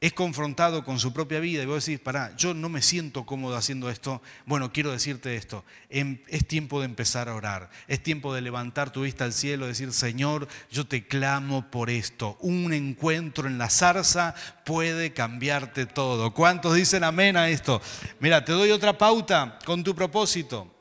es 0.00 0.12
confrontado 0.12 0.84
con 0.84 1.00
su 1.00 1.12
propia 1.12 1.40
vida 1.40 1.62
y 1.62 1.66
vos 1.66 1.84
decís, 1.84 2.00
pará, 2.00 2.34
yo 2.36 2.54
no 2.54 2.68
me 2.68 2.82
siento 2.82 3.26
cómodo 3.26 3.56
haciendo 3.56 3.90
esto, 3.90 4.22
bueno, 4.46 4.72
quiero 4.72 4.92
decirte 4.92 5.34
esto, 5.34 5.64
em, 5.88 6.22
es 6.28 6.46
tiempo 6.46 6.78
de 6.78 6.86
empezar 6.86 7.28
a 7.28 7.34
orar, 7.34 7.68
es 7.88 8.00
tiempo 8.00 8.32
de 8.32 8.40
levantar 8.40 8.92
tu 8.92 9.02
vista 9.02 9.24
al 9.24 9.32
cielo 9.32 9.66
decir, 9.66 9.92
Señor, 9.92 10.46
yo 10.70 10.86
te 10.86 11.08
clamo 11.08 11.68
por 11.68 11.90
esto, 11.90 12.36
un 12.40 12.72
encuentro 12.72 13.48
en 13.48 13.58
la 13.58 13.70
zarza 13.70 14.36
puede 14.64 15.12
cambiarte 15.12 15.86
todo. 15.86 16.32
¿Cuántos 16.32 16.74
dicen 16.74 17.02
amén 17.02 17.36
a 17.36 17.48
esto? 17.48 17.82
Mira, 18.20 18.44
te 18.44 18.52
doy 18.52 18.70
otra 18.70 18.96
pauta 18.96 19.58
con 19.64 19.82
tu 19.82 19.96
propósito. 19.96 20.72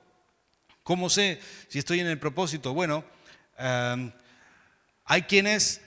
¿Cómo 0.83 1.09
sé 1.09 1.41
si 1.69 1.79
estoy 1.79 2.01
en 2.01 2.07
el 2.07 2.19
propósito? 2.19 2.73
Bueno, 2.73 3.03
em, 3.57 4.11
hay 5.05 5.23
quienes 5.23 5.81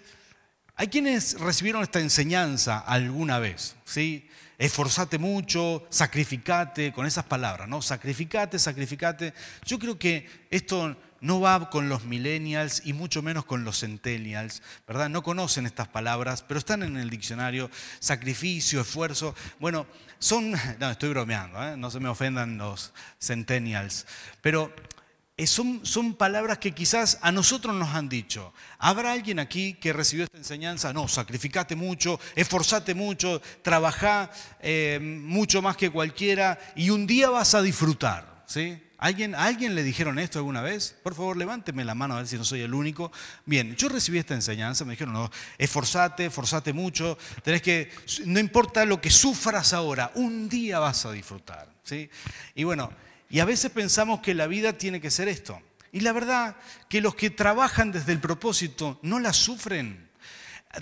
hay 0.81 0.89
quienes 0.89 1.39
recibieron 1.39 1.83
esta 1.83 2.01
enseñanza 2.01 2.79
alguna 2.79 3.39
vez, 3.39 3.77
¿sí? 3.85 4.27
Esforzate 4.57 5.19
mucho, 5.19 5.87
sacrificate, 5.91 6.91
con 6.91 7.05
esas 7.05 7.27
palabras, 7.27 7.69
¿no? 7.69 7.83
Sacrificate, 7.83 8.59
sacrificate. 8.59 9.35
Yo 9.67 9.79
creo 9.79 9.99
que 9.99 10.27
esto 10.51 10.97
no 11.21 11.39
va 11.39 11.69
con 11.69 11.91
los 11.91 12.05
millennials 12.05 12.81
y 12.87 12.95
mucho 12.95 13.21
menos 13.21 13.45
con 13.45 13.63
los 13.63 13.81
centennials, 13.81 14.63
¿verdad? 14.89 15.11
No 15.11 15.23
conocen 15.23 15.67
estas 15.67 15.89
palabras, 15.89 16.43
pero 16.49 16.57
están 16.57 16.83
en 16.83 16.97
el 16.97 17.11
diccionario. 17.11 17.71
Sacrificio, 17.99 18.81
esfuerzo. 18.81 19.35
Bueno, 19.59 19.87
son, 20.19 20.53
no, 20.79 20.91
estoy 20.91 21.11
bromeando, 21.11 21.63
¿eh? 21.63 21.77
no 21.77 21.91
se 21.91 22.01
me 22.01 22.09
ofendan 22.09 22.57
los 22.57 22.95
centennials, 23.21 24.07
pero 24.41 24.75
son, 25.47 25.81
son, 25.85 26.15
palabras 26.15 26.59
que 26.59 26.73
quizás 26.73 27.19
a 27.23 27.33
nosotros 27.33 27.75
nos 27.75 27.91
han 27.91 28.09
dicho. 28.09 28.53
¿Habrá 28.79 29.13
alguien 29.13 29.39
aquí 29.39 29.75
que 29.75 29.93
recibió 29.93 30.25
esta 30.25 30.39
enseñanza? 30.39 30.93
No, 30.93 31.09
sacrificate 31.09 31.77
mucho, 31.77 32.19
esforzate 32.35 32.95
mucho, 32.95 33.41
trabajá 33.63 34.31
eh, 34.61 34.99
mucho 35.01 35.63
más 35.63 35.77
que 35.77 35.91
cualquiera 35.91 36.59
y 36.77 36.91
un 36.91 37.07
día 37.07 37.31
vas 37.31 37.55
a 37.55 37.63
disfrutar. 37.63 38.45
¿sí? 38.47 38.79
¿Alguien, 39.01 39.35
alguien 39.35 39.75
le 39.75 39.83
dijeron 39.83 40.19
esto 40.19 40.39
alguna 40.41 40.61
vez? 40.61 40.95
Por 41.03 41.15
favor, 41.15 41.35
levánteme 41.39 41.87
la 41.87 41.95
mano 41.95 42.15
a 42.15 42.19
ver 42.19 42.27
si 42.27 42.37
no 42.37 42.45
soy 42.45 42.61
el 42.61 42.75
único. 42.75 43.11
Bien, 43.47 43.75
yo 43.75 43.89
recibí 43.89 44.19
esta 44.19 44.35
enseñanza, 44.35 44.85
me 44.85 44.91
dijeron, 44.91 45.15
no, 45.15 45.31
esforzate, 45.57 46.27
esforzate 46.27 46.75
mucho, 46.75 47.17
tenés 47.43 47.63
que, 47.63 47.91
no 48.27 48.39
importa 48.39 48.85
lo 48.85 49.01
que 49.01 49.09
sufras 49.09 49.73
ahora, 49.73 50.13
un 50.17 50.51
día 50.51 50.81
vas 50.81 51.07
a 51.07 51.13
disfrutar. 51.13 51.73
¿sí? 51.83 52.11
Y 52.55 52.65
bueno, 52.65 52.93
y 53.31 53.39
a 53.39 53.45
veces 53.45 53.71
pensamos 53.71 54.21
que 54.21 54.35
la 54.35 54.49
vida 54.49 54.75
tiene 54.75 55.01
que 55.01 55.11
ser 55.11 55.29
esto. 55.29 55.63
Y 55.93 56.01
la 56.01 56.13
verdad 56.13 56.57
que 56.89 57.01
los 57.01 57.15
que 57.15 57.31
trabajan 57.31 57.93
desde 57.93 58.13
el 58.13 58.21
propósito 58.21 58.99
no 59.03 59.21
la 59.21 59.33
sufren, 59.33 60.11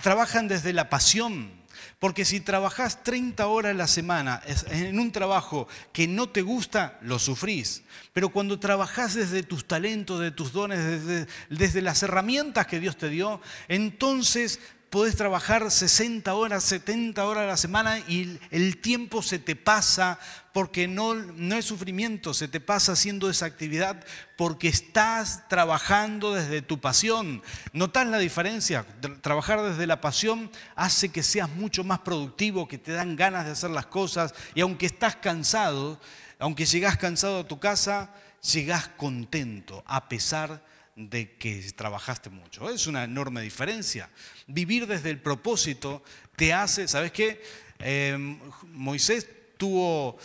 trabajan 0.01 0.47
desde 0.47 0.73
la 0.73 0.89
pasión. 0.89 1.59
Porque 1.99 2.25
si 2.25 2.39
trabajas 2.39 3.03
30 3.03 3.45
horas 3.47 3.71
a 3.71 3.77
la 3.77 3.87
semana 3.87 4.41
en 4.69 4.99
un 4.99 5.11
trabajo 5.11 5.67
que 5.91 6.07
no 6.07 6.29
te 6.29 6.41
gusta, 6.41 6.97
lo 7.01 7.19
sufrís. 7.19 7.83
Pero 8.13 8.29
cuando 8.29 8.59
trabajas 8.59 9.13
desde 9.13 9.43
tus 9.43 9.67
talentos, 9.67 10.19
de 10.19 10.31
tus 10.31 10.53
dones, 10.53 10.79
desde, 10.79 11.27
desde 11.49 11.81
las 11.81 12.01
herramientas 12.01 12.67
que 12.67 12.79
Dios 12.79 12.97
te 12.97 13.09
dio, 13.09 13.41
entonces 13.67 14.59
podés 14.89 15.15
trabajar 15.15 15.69
60 15.69 16.33
horas, 16.33 16.63
70 16.63 17.25
horas 17.25 17.43
a 17.43 17.47
la 17.47 17.57
semana 17.57 17.99
y 17.99 18.39
el 18.49 18.77
tiempo 18.77 19.21
se 19.21 19.37
te 19.37 19.55
pasa 19.55 20.19
porque 20.51 20.87
no, 20.87 21.13
no 21.13 21.55
es 21.55 21.65
sufrimiento, 21.65 22.33
se 22.33 22.47
te 22.47 22.59
pasa 22.59 22.93
haciendo 22.93 23.29
esa 23.29 23.45
actividad 23.45 24.03
porque 24.35 24.67
estás 24.67 25.47
trabajando 25.47 26.33
desde 26.33 26.61
tu 26.61 26.79
pasión. 26.79 27.43
¿Notas 27.71 28.07
la 28.07 28.17
diferencia? 28.17 28.85
Trabajar 29.21 29.61
desde 29.61 29.85
la 29.85 30.01
pasión 30.01 30.49
hace 30.75 31.09
que 31.09 31.23
seas 31.23 31.49
mucho 31.49 31.83
más 31.83 31.99
productivo, 31.99 32.67
que 32.67 32.79
te 32.79 32.91
dan 32.91 33.15
ganas 33.15 33.45
de 33.45 33.51
hacer 33.51 33.69
las 33.69 33.85
cosas 33.85 34.33
y 34.55 34.61
aunque 34.61 34.87
estás 34.87 35.15
cansado, 35.15 35.99
aunque 36.39 36.65
llegás 36.65 36.97
cansado 36.97 37.41
a 37.41 37.47
tu 37.47 37.59
casa, 37.59 38.11
llegás 38.41 38.87
contento 38.97 39.83
a 39.85 40.09
pesar 40.09 40.49
de 40.51 40.69
que 41.07 41.71
trabajaste 41.75 42.29
mucho. 42.29 42.69
Es 42.69 42.87
una 42.87 43.03
enorme 43.05 43.41
diferencia. 43.41 44.09
Vivir 44.47 44.87
desde 44.87 45.09
el 45.09 45.19
propósito 45.19 46.03
te 46.35 46.53
hace, 46.53 46.87
¿sabes 46.87 47.11
qué? 47.11 47.41
Em, 47.79 48.39
Moisés 48.73 49.27
tuvo 49.57 50.17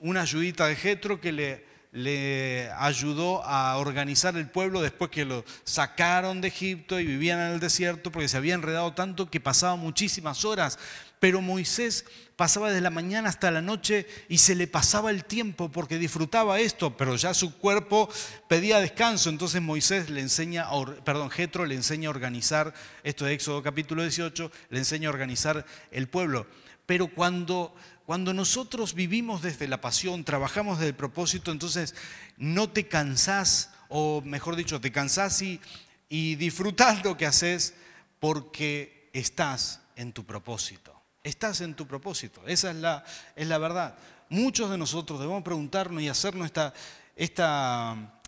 una 0.00 0.22
ayudita 0.22 0.66
de 0.66 0.76
Jetro 0.76 1.20
que 1.20 1.32
le, 1.32 1.64
le 1.92 2.70
ayudó 2.72 3.44
a 3.44 3.76
organizar 3.78 4.36
el 4.36 4.48
pueblo 4.48 4.82
después 4.82 5.10
que 5.10 5.24
lo 5.24 5.44
sacaron 5.64 6.40
de 6.40 6.48
Egipto 6.48 6.98
y 6.98 7.06
vivían 7.06 7.40
en 7.40 7.52
el 7.54 7.60
desierto 7.60 8.10
porque 8.10 8.28
se 8.28 8.36
había 8.36 8.54
enredado 8.54 8.92
tanto 8.92 9.30
que 9.30 9.40
pasaba 9.40 9.76
muchísimas 9.76 10.44
horas. 10.44 10.78
Pero 11.18 11.40
Moisés 11.40 12.04
pasaba 12.36 12.68
desde 12.68 12.82
la 12.82 12.90
mañana 12.90 13.28
hasta 13.28 13.50
la 13.50 13.62
noche 13.62 14.06
y 14.28 14.38
se 14.38 14.54
le 14.54 14.66
pasaba 14.66 15.10
el 15.10 15.24
tiempo 15.24 15.70
porque 15.70 15.98
disfrutaba 15.98 16.60
esto, 16.60 16.96
pero 16.96 17.16
ya 17.16 17.32
su 17.32 17.56
cuerpo 17.56 18.10
pedía 18.48 18.78
descanso. 18.78 19.30
Entonces 19.30 19.62
Moisés 19.62 20.10
le 20.10 20.20
enseña, 20.20 20.66
perdón, 21.04 21.30
Jetro 21.30 21.64
le 21.64 21.74
enseña 21.74 22.08
a 22.08 22.10
organizar, 22.10 22.74
esto 23.02 23.24
de 23.24 23.34
Éxodo 23.34 23.62
capítulo 23.62 24.02
18, 24.02 24.50
le 24.70 24.78
enseña 24.78 25.08
a 25.08 25.12
organizar 25.12 25.64
el 25.90 26.08
pueblo. 26.08 26.46
Pero 26.84 27.08
cuando 27.08 27.74
cuando 28.06 28.32
nosotros 28.32 28.94
vivimos 28.94 29.42
desde 29.42 29.66
la 29.66 29.80
pasión, 29.80 30.22
trabajamos 30.22 30.78
desde 30.78 30.90
el 30.90 30.94
propósito, 30.94 31.50
entonces 31.50 31.92
no 32.36 32.70
te 32.70 32.86
cansás, 32.86 33.70
o 33.88 34.22
mejor 34.24 34.54
dicho, 34.54 34.80
te 34.80 34.92
cansás 34.92 35.42
y, 35.42 35.60
y 36.08 36.36
disfrutás 36.36 37.04
lo 37.04 37.16
que 37.16 37.26
haces 37.26 37.74
porque 38.20 39.10
estás 39.12 39.80
en 39.96 40.12
tu 40.12 40.24
propósito. 40.24 40.95
Estás 41.26 41.60
en 41.60 41.74
tu 41.74 41.88
propósito. 41.88 42.40
Esa 42.46 42.70
es 42.70 42.76
la, 42.76 43.04
es 43.34 43.48
la 43.48 43.58
verdad. 43.58 43.96
Muchos 44.28 44.70
de 44.70 44.78
nosotros 44.78 45.18
debemos 45.18 45.42
preguntarnos 45.42 46.00
y 46.00 46.08
hacernos 46.08 46.46
esta, 46.46 46.72
esta 47.16 48.20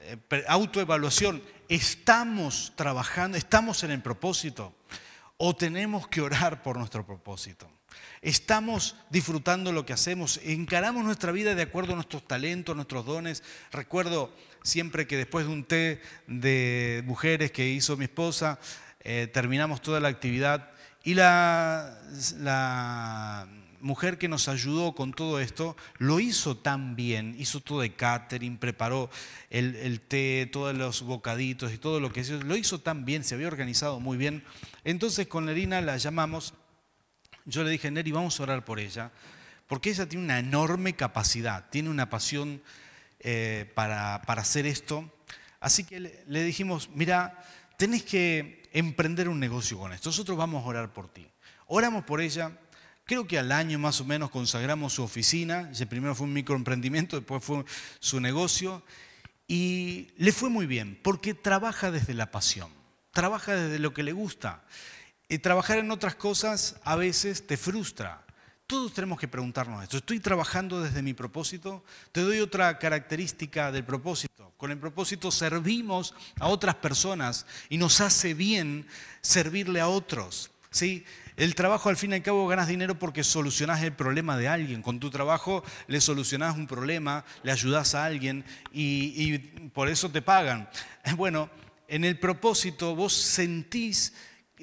eh, 0.00 0.16
autoevaluación. 0.48 1.40
¿Estamos 1.68 2.72
trabajando, 2.74 3.38
estamos 3.38 3.84
en 3.84 3.92
el 3.92 4.02
propósito 4.02 4.74
o 5.36 5.54
tenemos 5.54 6.08
que 6.08 6.20
orar 6.20 6.64
por 6.64 6.76
nuestro 6.78 7.06
propósito? 7.06 7.70
Estamos 8.22 8.96
disfrutando 9.08 9.70
lo 9.70 9.86
que 9.86 9.92
hacemos, 9.92 10.40
encaramos 10.42 11.04
nuestra 11.04 11.30
vida 11.30 11.54
de 11.54 11.62
acuerdo 11.62 11.92
a 11.92 11.94
nuestros 11.94 12.26
talentos, 12.26 12.74
nuestros 12.74 13.06
dones. 13.06 13.44
Recuerdo 13.70 14.34
siempre 14.64 15.06
que 15.06 15.16
después 15.16 15.46
de 15.46 15.52
un 15.52 15.62
té 15.62 16.02
de 16.26 17.04
mujeres 17.06 17.52
que 17.52 17.68
hizo 17.68 17.96
mi 17.96 18.06
esposa, 18.06 18.58
eh, 18.98 19.30
terminamos 19.32 19.80
toda 19.80 20.00
la 20.00 20.08
actividad 20.08 20.72
y 21.04 21.14
la, 21.14 21.98
la 22.38 23.48
mujer 23.80 24.18
que 24.18 24.28
nos 24.28 24.48
ayudó 24.48 24.94
con 24.94 25.12
todo 25.12 25.40
esto 25.40 25.76
lo 25.98 26.20
hizo 26.20 26.56
tan 26.56 26.94
bien, 26.94 27.34
hizo 27.38 27.60
todo 27.60 27.80
de 27.80 27.94
catering, 27.94 28.58
preparó 28.58 29.10
el, 29.50 29.74
el, 29.76 30.00
té, 30.00 30.48
todos 30.50 30.74
los 30.76 31.02
bocaditos 31.02 31.72
y 31.72 31.78
todo 31.78 32.00
lo 32.00 32.12
que 32.12 32.20
hizo, 32.20 32.40
lo 32.42 32.56
hizo 32.56 32.80
tan 32.80 33.04
bien, 33.04 33.24
se 33.24 33.34
había 33.34 33.48
organizado 33.48 34.00
muy 34.00 34.16
bien. 34.16 34.44
Entonces 34.84 35.26
con 35.26 35.46
Lerina 35.46 35.80
la 35.80 35.96
llamamos 35.96 36.54
yo 37.44 37.64
le 37.64 37.70
dije, 37.70 37.90
Neri, 37.90 38.12
vamos 38.12 38.38
a 38.38 38.42
orar 38.44 38.64
por 38.64 38.78
ella, 38.78 39.10
porque 39.66 39.90
ella 39.90 40.08
tiene 40.08 40.24
una 40.24 40.38
enorme 40.38 40.94
capacidad, 40.94 41.68
tiene 41.70 41.90
una 41.90 42.08
pasión 42.08 42.62
eh, 43.20 43.70
para, 43.74 44.16
hacer 44.16 44.66
esto. 44.66 45.12
Así 45.58 45.84
que 45.84 46.00
le, 46.00 46.44
dijimos, 46.44 46.90
mira, 46.94 47.44
tenés 47.76 48.04
que 48.04 48.61
emprender 48.72 49.28
un 49.28 49.40
negocio 49.40 49.78
con 49.78 49.92
esto, 49.92 50.08
nosotros 50.08 50.36
vamos 50.36 50.64
a 50.64 50.68
orar 50.68 50.92
por 50.92 51.08
ti. 51.08 51.26
Oramos 51.66 52.04
por 52.04 52.20
ella, 52.20 52.58
creo 53.04 53.26
que 53.26 53.38
al 53.38 53.52
año 53.52 53.78
más 53.78 54.00
o 54.00 54.04
menos 54.04 54.30
consagramos 54.30 54.94
su 54.94 55.02
oficina, 55.02 55.70
primero 55.88 56.14
fue 56.14 56.26
un 56.26 56.32
microemprendimiento, 56.32 57.16
después 57.16 57.44
fue 57.44 57.64
su 58.00 58.20
negocio, 58.20 58.82
y 59.46 60.08
le 60.16 60.32
fue 60.32 60.48
muy 60.48 60.66
bien, 60.66 60.98
porque 61.02 61.34
trabaja 61.34 61.90
desde 61.90 62.14
la 62.14 62.30
pasión, 62.30 62.70
trabaja 63.12 63.54
desde 63.54 63.78
lo 63.78 63.92
que 63.92 64.02
le 64.02 64.12
gusta. 64.12 64.62
Y 65.28 65.38
trabajar 65.38 65.78
en 65.78 65.90
otras 65.90 66.14
cosas 66.14 66.76
a 66.84 66.96
veces 66.96 67.46
te 67.46 67.56
frustra. 67.56 68.24
Todos 68.72 68.94
tenemos 68.94 69.20
que 69.20 69.28
preguntarnos 69.28 69.82
esto. 69.82 69.98
¿Estoy 69.98 70.18
trabajando 70.18 70.80
desde 70.80 71.02
mi 71.02 71.12
propósito? 71.12 71.84
Te 72.10 72.22
doy 72.22 72.40
otra 72.40 72.78
característica 72.78 73.70
del 73.70 73.84
propósito. 73.84 74.50
Con 74.56 74.70
el 74.70 74.78
propósito 74.78 75.30
servimos 75.30 76.14
a 76.40 76.48
otras 76.48 76.76
personas 76.76 77.44
y 77.68 77.76
nos 77.76 78.00
hace 78.00 78.32
bien 78.32 78.86
servirle 79.20 79.78
a 79.82 79.88
otros. 79.88 80.50
¿sí? 80.70 81.04
El 81.36 81.54
trabajo 81.54 81.90
al 81.90 81.98
fin 81.98 82.12
y 82.12 82.14
al 82.14 82.22
cabo 82.22 82.48
ganas 82.48 82.66
dinero 82.66 82.98
porque 82.98 83.24
solucionás 83.24 83.82
el 83.82 83.92
problema 83.92 84.38
de 84.38 84.48
alguien. 84.48 84.80
Con 84.80 84.98
tu 84.98 85.10
trabajo 85.10 85.62
le 85.86 86.00
solucionás 86.00 86.56
un 86.56 86.66
problema, 86.66 87.26
le 87.42 87.52
ayudas 87.52 87.94
a 87.94 88.06
alguien 88.06 88.42
y 88.72 89.36
por 89.74 89.90
eso 89.90 90.10
te 90.10 90.22
pagan. 90.22 90.66
Bueno, 91.18 91.50
en 91.88 92.04
el 92.04 92.18
propósito 92.18 92.96
vos 92.96 93.12
sentís 93.12 94.14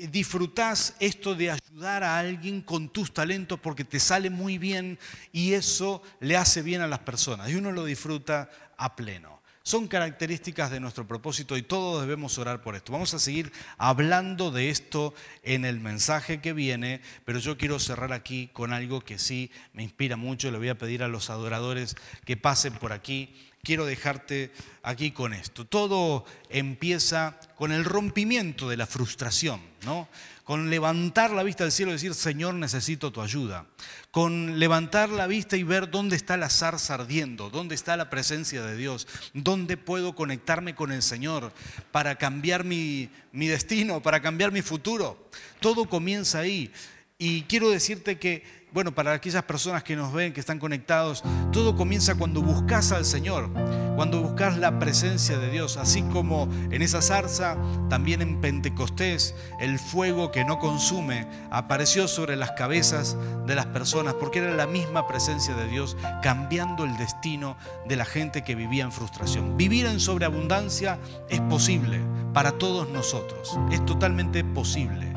disfrutás 0.08 0.96
esto 1.00 1.36
de 1.36 1.52
ayudar 1.52 2.04
a 2.04 2.18
alguien 2.18 2.62
con 2.62 2.90
tus 2.90 3.14
talentos 3.14 3.60
porque 3.60 3.84
te 3.84 4.00
sale 4.00 4.30
muy 4.30 4.58
bien 4.58 4.98
y 5.32 5.54
eso 5.54 6.02
le 6.20 6.38
hace 6.38 6.62
bien 6.62 6.82
a 6.82 6.88
las 6.88 7.00
personas 7.00 7.50
y 7.50 7.56
uno 7.56 7.72
lo 7.72 7.86
disfruta 7.86 8.50
a 8.78 8.96
pleno. 8.96 9.40
Son 9.70 9.88
características 9.88 10.72
de 10.72 10.80
nuestro 10.80 11.06
propósito 11.06 11.56
y 11.56 11.62
todos 11.62 12.02
debemos 12.02 12.40
orar 12.40 12.62
por 12.62 12.76
esto. 12.76 12.92
Vamos 12.92 13.14
a 13.14 13.20
seguir 13.20 13.52
hablando 13.78 14.50
de 14.50 14.70
esto 14.70 15.14
en 15.44 15.64
el 15.64 15.80
mensaje 15.80 16.42
que 16.42 16.54
viene, 16.54 17.02
pero 17.24 17.38
yo 17.38 17.56
quiero 17.56 17.78
cerrar 17.78 18.12
aquí 18.12 18.50
con 18.52 18.74
algo 18.74 19.02
que 19.02 19.20
sí 19.20 19.52
me 19.74 19.84
inspira 19.84 20.16
mucho. 20.16 20.50
Le 20.50 20.58
voy 20.58 20.70
a 20.70 20.78
pedir 20.78 21.04
a 21.04 21.08
los 21.08 21.30
adoradores 21.30 21.96
que 22.26 22.36
pasen 22.36 22.74
por 22.74 22.94
aquí 22.94 23.36
quiero 23.64 23.86
dejarte 23.86 24.52
aquí 24.84 25.12
con 25.12 25.34
esto. 25.34 25.66
Todo 25.66 26.26
empieza 26.50 27.40
con 27.56 27.72
el 27.72 27.86
rompimiento 27.86 28.70
de 28.70 28.78
la 28.78 28.86
frustración, 28.86 29.62
¿no? 29.86 30.08
Con 30.44 30.72
levantar 30.72 31.30
la 31.30 31.44
vista 31.44 31.64
del 31.64 31.72
cielo 31.72 31.92
y 31.92 31.96
decir, 31.96 32.16
Señor, 32.16 32.56
necesito 32.56 33.12
tu 33.12 33.22
ayuda. 33.22 33.68
Con 34.10 34.58
levantar 34.58 35.10
la 35.10 35.28
vista 35.28 35.58
y 35.58 35.64
ver 35.64 35.92
dónde 35.92 36.16
está 36.16 36.38
la 36.38 36.50
zarza 36.50 36.96
ardiendo, 36.96 37.52
dónde 37.52 37.76
está 37.76 37.96
la 37.96 38.10
presencia 38.10 38.64
de 38.64 38.76
Dios, 38.76 39.08
dónde 39.34 39.78
puedo 39.78 40.16
conectarme 40.16 40.74
con 40.74 40.92
el 40.92 41.04
Señor 41.04 41.54
para 41.92 42.16
cambiar 42.16 42.64
mi 42.64 43.10
destino, 43.32 44.02
para 44.02 44.22
cambiar 44.22 44.52
mi 44.52 44.64
futuro. 44.64 45.30
Todo 45.60 45.86
comienza 45.86 46.40
ahí. 46.40 46.72
Y 47.20 47.44
quiero 47.44 47.70
decirte 47.70 48.18
que 48.18 48.59
bueno, 48.72 48.94
para 48.94 49.14
aquellas 49.14 49.44
personas 49.44 49.84
que 49.84 49.96
nos 49.96 50.14
ven, 50.14 50.34
que 50.34 50.40
están 50.40 50.60
conectados, 50.60 51.24
todo 51.52 51.76
comienza 51.76 52.16
cuando 52.16 52.42
buscas 52.42 52.92
al 52.92 53.06
Señor, 53.06 53.50
cuando 53.96 54.22
buscas 54.22 54.58
la 54.58 54.80
presencia 54.80 55.38
de 55.40 55.50
Dios, 55.50 55.78
así 55.78 56.04
como 56.04 56.48
en 56.72 56.82
esa 56.82 57.02
zarza, 57.02 57.58
también 57.90 58.22
en 58.22 58.40
Pentecostés, 58.40 59.34
el 59.60 59.80
fuego 59.80 60.32
que 60.32 60.46
no 60.46 60.60
consume 60.60 61.28
apareció 61.50 62.08
sobre 62.08 62.36
las 62.36 62.52
cabezas 62.52 63.18
de 63.46 63.56
las 63.56 63.66
personas, 63.66 64.14
porque 64.14 64.40
era 64.40 64.54
la 64.54 64.68
misma 64.68 65.08
presencia 65.08 65.56
de 65.56 65.68
Dios 65.68 65.98
cambiando 66.22 66.84
el 66.84 66.96
destino 66.98 67.58
de 67.88 67.96
la 67.96 68.06
gente 68.06 68.44
que 68.44 68.56
vivía 68.56 68.84
en 68.84 68.92
frustración. 68.92 69.58
Vivir 69.58 69.88
en 69.88 70.00
sobreabundancia 70.00 71.00
es 71.28 71.42
posible 71.42 72.00
para 72.34 72.52
todos 72.52 72.88
nosotros, 72.90 73.58
es 73.72 73.84
totalmente 73.86 74.44
posible, 74.44 75.12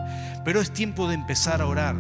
pero 0.44 0.61
es 0.61 0.72
tiempo 0.72 1.09
de 1.09 1.14
empezar 1.14 1.61
a 1.61 1.66
orar 1.66 1.96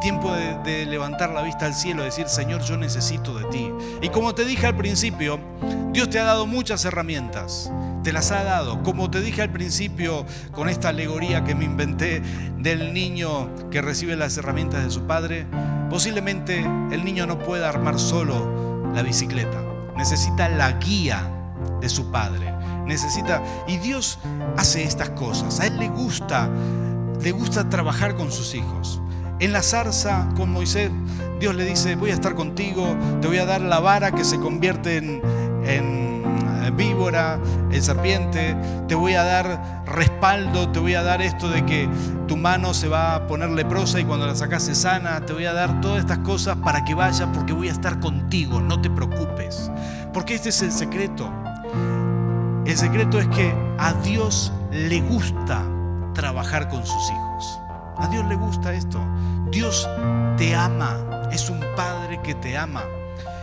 Tiempo 0.00 0.32
de, 0.32 0.86
levantar 0.86 1.30
la 1.30 1.42
vista 1.42 1.66
al 1.66 1.74
cielo 1.74 2.02
y 2.02 2.04
decir, 2.06 2.28
Señor, 2.28 2.62
yo 2.62 2.76
necesito 2.76 3.36
de 3.36 3.44
ti. 3.46 3.70
Y 4.00 4.08
como 4.10 4.32
te 4.32 4.44
dije 4.44 4.66
al 4.66 4.76
principio, 4.76 5.40
Dios 5.92 6.08
te 6.08 6.20
ha 6.20 6.24
dado 6.24 6.46
muchas 6.46 6.84
herramientas. 6.84 7.72
Te 8.04 8.12
las 8.12 8.30
ha 8.30 8.44
dado. 8.44 8.82
Como 8.84 9.10
te 9.10 9.20
dije 9.20 9.42
al 9.42 9.50
principio 9.50 10.24
con 10.52 10.68
esta 10.68 10.90
alegoría 10.90 11.42
que 11.42 11.56
me 11.56 11.64
inventé 11.64 12.22
del 12.58 12.94
niño 12.94 13.50
que 13.70 13.82
recibe 13.82 14.14
las 14.14 14.36
herramientas 14.36 14.84
de 14.84 14.90
su 14.90 15.02
padre, 15.02 15.46
posiblemente 15.90 16.60
el 16.92 17.04
niño 17.04 17.26
no 17.26 17.38
pueda 17.38 17.68
armar 17.68 17.98
solo 17.98 18.92
la 18.94 19.02
bicicleta. 19.02 19.60
Necesita 19.96 20.48
la 20.48 20.72
guía 20.72 21.28
de 21.80 21.88
su 21.88 22.12
padre. 22.12 22.54
Necesita 22.86 23.42
y 23.66 23.78
Dios 23.78 24.20
hace 24.56 24.84
estas 24.84 25.10
cosas. 25.10 25.58
A 25.58 25.66
él 25.66 25.76
le 25.76 25.88
gusta 25.88 26.48
le 27.22 27.32
gusta 27.32 27.68
trabajar 27.68 28.14
con 28.14 28.32
sus 28.32 28.54
hijos. 28.54 29.00
En 29.40 29.52
la 29.52 29.62
zarza 29.62 30.28
con 30.36 30.50
Moisés, 30.50 30.90
Dios 31.40 31.54
le 31.54 31.64
dice, 31.64 31.94
voy 31.94 32.10
a 32.10 32.14
estar 32.14 32.34
contigo, 32.34 32.96
te 33.20 33.28
voy 33.28 33.38
a 33.38 33.46
dar 33.46 33.60
la 33.60 33.78
vara 33.78 34.12
que 34.12 34.24
se 34.24 34.38
convierte 34.38 34.96
en, 34.96 35.22
en 35.64 36.08
víbora, 36.76 37.38
en 37.70 37.82
serpiente, 37.82 38.56
te 38.86 38.94
voy 38.94 39.14
a 39.14 39.24
dar 39.24 39.82
respaldo, 39.86 40.68
te 40.70 40.78
voy 40.78 40.94
a 40.94 41.02
dar 41.02 41.22
esto 41.22 41.48
de 41.48 41.64
que 41.64 41.88
tu 42.26 42.36
mano 42.36 42.74
se 42.74 42.88
va 42.88 43.14
a 43.14 43.26
poner 43.26 43.50
leprosa 43.50 44.00
y 44.00 44.04
cuando 44.04 44.26
la 44.26 44.34
sacas 44.34 44.64
se 44.64 44.74
sana, 44.74 45.20
te 45.24 45.32
voy 45.32 45.46
a 45.46 45.52
dar 45.52 45.80
todas 45.80 46.00
estas 46.00 46.18
cosas 46.18 46.56
para 46.56 46.84
que 46.84 46.94
vayas 46.94 47.28
porque 47.34 47.52
voy 47.52 47.68
a 47.68 47.72
estar 47.72 48.00
contigo, 48.00 48.60
no 48.60 48.80
te 48.80 48.90
preocupes. 48.90 49.70
Porque 50.12 50.34
este 50.34 50.50
es 50.50 50.62
el 50.62 50.72
secreto. 50.72 51.30
El 52.64 52.76
secreto 52.76 53.18
es 53.18 53.28
que 53.28 53.54
a 53.78 53.92
Dios 53.94 54.52
le 54.70 55.00
gusta 55.00 55.64
trabajar 56.18 56.68
con 56.68 56.84
sus 56.84 57.10
hijos. 57.12 57.60
A 57.96 58.08
Dios 58.08 58.26
le 58.26 58.34
gusta 58.34 58.72
esto. 58.72 58.98
Dios 59.52 59.88
te 60.36 60.52
ama, 60.52 60.96
es 61.30 61.48
un 61.48 61.60
padre 61.76 62.20
que 62.22 62.34
te 62.34 62.58
ama. 62.58 62.82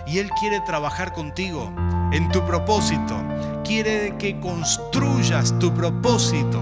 y 0.06 0.20
Él 0.20 0.30
quiere 0.40 0.60
trabajar 0.60 1.14
contigo 1.14 1.72
en 2.12 2.30
tu 2.32 2.46
propósito. 2.46 3.16
Quiere 3.64 4.18
que 4.18 4.42
construyas 4.42 5.58
tu 5.58 5.74
propósito 5.74 6.62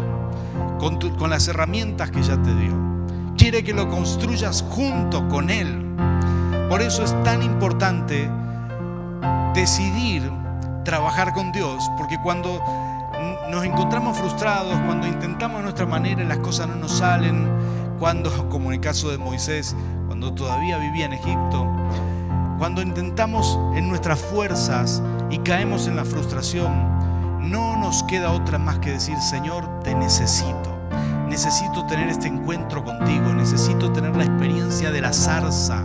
con, 0.79 1.29
las 1.31 1.47
herramientas 1.47 2.11
que 2.11 2.21
ya 2.21 2.39
te 2.39 2.53
dio. 2.53 2.73
Quiere 3.35 3.63
que 3.63 3.73
lo 3.73 3.89
construyas 3.89 4.63
junto 4.69 5.27
con 5.29 5.49
Él. 5.49 5.95
Por 6.69 6.83
eso 6.83 7.03
es 7.03 7.23
tan 7.23 7.41
importante 7.41 8.29
decidir 9.55 10.31
trabajar 10.85 11.33
con 11.33 11.51
Dios, 11.51 11.83
porque 11.97 12.17
cuando 12.21 12.61
nos 13.49 13.65
encontramos 13.65 14.17
frustrados, 14.17 14.75
cuando 14.85 15.07
intentamos 15.07 15.61
nuestra 15.61 15.85
manera 15.85 16.23
y 16.23 16.25
las 16.25 16.39
cosas 16.39 16.67
no 16.67 16.75
nos 16.75 16.91
salen, 16.93 17.47
cuando, 17.99 18.49
como 18.49 18.69
en 18.69 18.75
el 18.75 18.79
caso 18.79 19.11
de 19.11 19.17
Moisés, 19.17 19.75
cuando 20.07 20.33
todavía 20.33 20.77
vivía 20.77 21.05
en 21.05 21.13
Egipto, 21.13 21.71
cuando 22.57 22.81
intentamos 22.81 23.59
en 23.75 23.89
nuestras 23.89 24.19
fuerzas 24.19 25.01
y 25.29 25.39
caemos 25.39 25.87
en 25.87 25.95
la 25.95 26.05
frustración, 26.05 26.71
no 27.41 27.77
nos 27.77 28.03
queda 28.03 28.31
otra 28.31 28.57
más 28.57 28.79
que 28.79 28.91
decir, 28.91 29.17
Señor, 29.17 29.81
te 29.83 29.93
necesito. 29.93 30.73
Necesito 31.27 31.85
tener 31.87 32.09
este 32.09 32.27
encuentro 32.27 32.83
contigo, 32.83 33.33
necesito 33.33 33.91
tener 33.91 34.15
la 34.15 34.23
experiencia 34.23 34.91
de 34.91 35.01
la 35.01 35.11
zarza, 35.13 35.83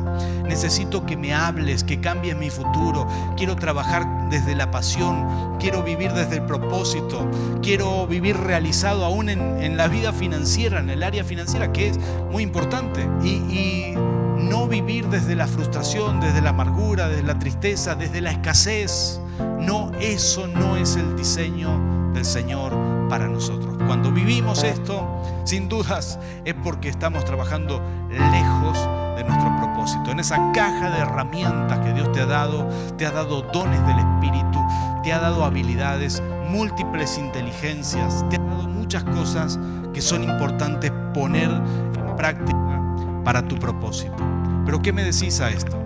necesito 0.49 1.05
que 1.07 1.17
me 1.17 1.35
hables, 1.35 1.85
que 1.85 2.01
cambies 2.01 2.37
mi 2.37 2.51
futuro, 2.51 3.07
quiero 3.37 3.57
trabajar 3.57 4.29
desde 4.31 4.55
la 4.55 4.71
pasión, 4.71 5.57
quiero 5.59 5.83
vivir 5.83 6.13
desde 6.13 6.37
el 6.37 6.43
propósito, 6.43 7.29
quiero 7.63 8.07
vivir 8.07 8.37
realizado 8.37 9.05
aún 9.05 9.29
en, 9.29 9.77
la 9.77 9.87
vida 9.87 10.13
financiera, 10.13 10.81
en 10.81 10.91
el 10.91 11.03
área 11.03 11.23
financiera, 11.23 11.73
que 11.73 11.89
es 11.89 12.01
muy 12.33 12.43
importante, 12.43 13.07
y, 13.23 13.29
y 13.29 13.95
no 14.39 14.67
vivir 14.67 15.09
desde 15.09 15.37
la 15.37 15.47
frustración, 15.47 16.21
desde 16.21 16.41
la 16.41 16.51
amargura, 16.51 17.09
desde 17.09 17.23
la 17.23 17.39
tristeza, 17.39 17.95
desde 17.95 18.21
la 18.21 18.33
escasez. 18.33 19.21
No, 19.61 19.93
eso 20.01 20.47
no 20.49 20.77
es 20.77 20.97
el 20.97 21.17
diseño 21.17 22.13
del 22.13 22.25
Señor 22.25 22.77
para 23.09 23.29
nosotros. 23.29 23.77
Cuando 23.87 24.11
vivimos 24.11 24.65
esto, 24.65 25.23
sin 25.45 25.69
dudas, 25.69 26.19
es 26.45 26.55
porque 26.55 26.89
estamos 26.89 27.25
trabajando 27.25 27.81
lejos 28.11 28.89
de 29.19 29.25
nuestro 29.25 29.55
propósito. 29.57 30.11
En 30.11 30.21
esa 30.21 30.53
caja 30.53 30.91
de 30.91 31.01
herramientas 31.01 31.79
que 31.81 31.93
Dios 31.93 32.11
te 32.13 32.21
ha 32.21 32.27
dado, 32.27 32.69
te 32.97 33.05
ha 33.05 33.11
dado 33.11 33.43
dones 33.43 33.85
del 33.87 33.99
Espíritu, 33.99 34.65
te 35.03 35.13
ha 35.13 35.19
dado 35.19 35.45
habilidades, 35.45 36.23
múltiples 36.49 37.19
inteligencias, 37.19 38.25
te 38.31 38.37
ha 38.37 38.39
dado 38.39 38.69
muchas 38.69 39.05
cosas 39.05 39.59
que 39.93 40.01
son 40.01 40.23
importantes 40.23 40.93
poner 41.13 41.51
en 41.51 42.17
práctica 42.17 42.83
para 43.25 43.47
tu 43.47 43.59
propósito. 43.59 44.25
Pero 44.65 44.81
¿qué 44.81 44.93
me 44.93 45.03
decís 45.03 45.41
a 45.41 45.51
esto? 45.51 45.77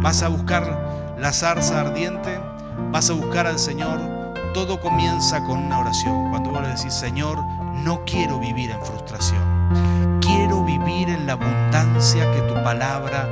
¿Vas 0.00 0.22
a 0.22 0.28
buscar 0.28 1.14
la 1.18 1.32
zarza 1.32 1.80
ardiente? 1.80 2.40
¿Vas 2.90 3.10
a 3.10 3.12
buscar 3.12 3.46
al 3.46 3.58
Señor? 3.58 4.20
todo 4.52 4.80
comienza 4.80 5.42
con 5.44 5.58
una 5.58 5.78
oración. 5.78 6.30
Cuando 6.30 6.50
vos 6.50 6.62
le 6.62 6.68
decís, 6.68 6.92
Señor, 6.92 7.38
no 7.84 8.04
quiero 8.04 8.38
vivir 8.38 8.70
en 8.70 8.84
frustración. 8.84 10.19
En 11.08 11.26
la 11.26 11.32
abundancia 11.32 12.30
que 12.32 12.40
tu 12.42 12.54
palabra 12.62 13.26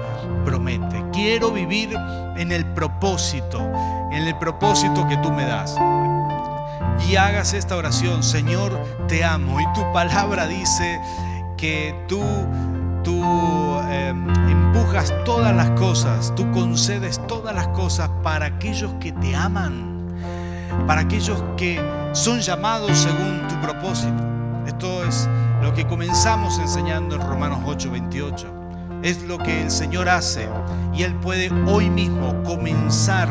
promete. 0.44 1.04
Quiero 1.12 1.50
vivir 1.50 1.94
en 2.36 2.50
el 2.50 2.64
propósito, 2.64 3.60
en 4.10 4.26
el 4.26 4.36
propósito 4.38 5.06
que 5.06 5.16
tú 5.18 5.30
me 5.30 5.44
das. 5.44 5.76
Y 7.08 7.16
hagas 7.16 7.52
esta 7.52 7.76
oración, 7.76 8.22
Señor, 8.22 8.72
te 9.06 9.22
amo. 9.22 9.60
Y 9.60 9.64
tu 9.74 9.92
palabra 9.92 10.46
dice 10.46 10.98
que 11.58 11.94
tú, 12.08 12.22
tú 13.04 13.22
em, 13.90 14.28
empujas 14.48 15.12
todas 15.24 15.54
las 15.54 15.70
cosas, 15.72 16.34
tú 16.34 16.50
concedes 16.52 17.20
todas 17.26 17.54
las 17.54 17.68
cosas 17.68 18.08
para 18.22 18.46
aquellos 18.46 18.94
que 18.94 19.12
te 19.12 19.36
aman 19.36 19.88
para 20.86 21.02
aquellos 21.02 21.42
que 21.56 21.80
son 22.12 22.40
llamados 22.40 22.96
según 22.96 23.46
tu 23.48 23.54
propósito. 23.60 24.22
Esto 24.66 25.04
es 25.04 25.28
lo 25.62 25.74
que 25.74 25.86
comenzamos 25.86 26.58
enseñando 26.58 27.16
en 27.16 27.22
Romanos 27.22 27.60
8:28. 27.64 28.46
Es 29.02 29.22
lo 29.22 29.38
que 29.38 29.62
el 29.62 29.70
Señor 29.70 30.08
hace 30.08 30.48
y 30.92 31.04
Él 31.04 31.14
puede 31.14 31.50
hoy 31.66 31.88
mismo 31.88 32.42
comenzar, 32.42 33.28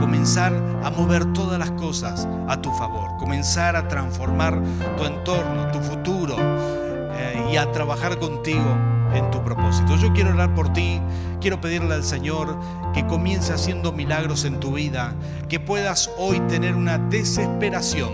comenzar 0.00 0.52
a 0.82 0.90
mover 0.90 1.32
todas 1.32 1.58
las 1.58 1.70
cosas 1.72 2.26
a 2.48 2.60
tu 2.60 2.70
favor, 2.72 3.16
comenzar 3.18 3.76
a 3.76 3.86
transformar 3.86 4.60
tu 4.96 5.04
entorno, 5.04 5.70
tu 5.70 5.78
futuro 5.80 6.36
eh, 6.40 7.48
y 7.52 7.56
a 7.56 7.70
trabajar 7.70 8.18
contigo 8.18 8.76
en 9.14 9.30
tu 9.30 9.42
propósito. 9.44 9.96
Yo 9.96 10.12
quiero 10.12 10.30
orar 10.30 10.52
por 10.54 10.72
ti, 10.72 11.00
quiero 11.40 11.60
pedirle 11.60 11.94
al 11.94 12.04
Señor 12.04 12.58
que 12.92 13.06
comience 13.06 13.52
haciendo 13.52 13.92
milagros 13.92 14.44
en 14.44 14.58
tu 14.58 14.72
vida, 14.72 15.14
que 15.48 15.60
puedas 15.60 16.10
hoy 16.18 16.40
tener 16.48 16.74
una 16.74 16.98
desesperación 16.98 18.12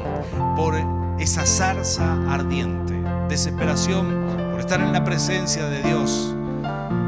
por 0.57 0.75
esa 1.19 1.47
zarza 1.47 2.17
ardiente, 2.29 3.00
desesperación 3.31 4.27
por 4.51 4.59
estar 4.59 4.81
en 4.81 4.93
la 4.93 5.05
presencia 5.05 5.65
de 5.67 5.83
Dios 5.85 6.35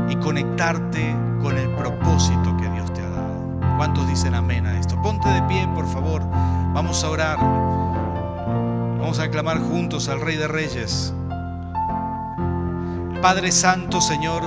y 0.09 0.14
conectarte 0.16 1.14
con 1.43 1.59
el 1.59 1.68
propósito 1.75 2.57
que 2.59 2.70
Dios 2.70 2.93
te 2.93 3.03
ha 3.03 3.11
dado. 3.11 3.77
¿Cuántos 3.77 4.07
dicen 4.07 4.35
amén 4.35 4.64
a 4.64 4.79
esto? 4.79 4.95
Ponte 5.03 5.29
de 5.29 5.43
pie, 5.43 5.68
por 5.75 5.87
favor. 5.89 6.23
Vamos 6.73 7.03
a 7.03 7.11
orar. 7.11 7.39
Vamos 9.01 9.18
a 9.18 9.29
clamar 9.31 9.59
juntos 9.59 10.09
al 10.09 10.20
Rey 10.20 10.37
de 10.37 10.47
Reyes. 10.47 11.12
Padre 13.20 13.51
Santo, 13.51 14.01
Señor, 14.01 14.45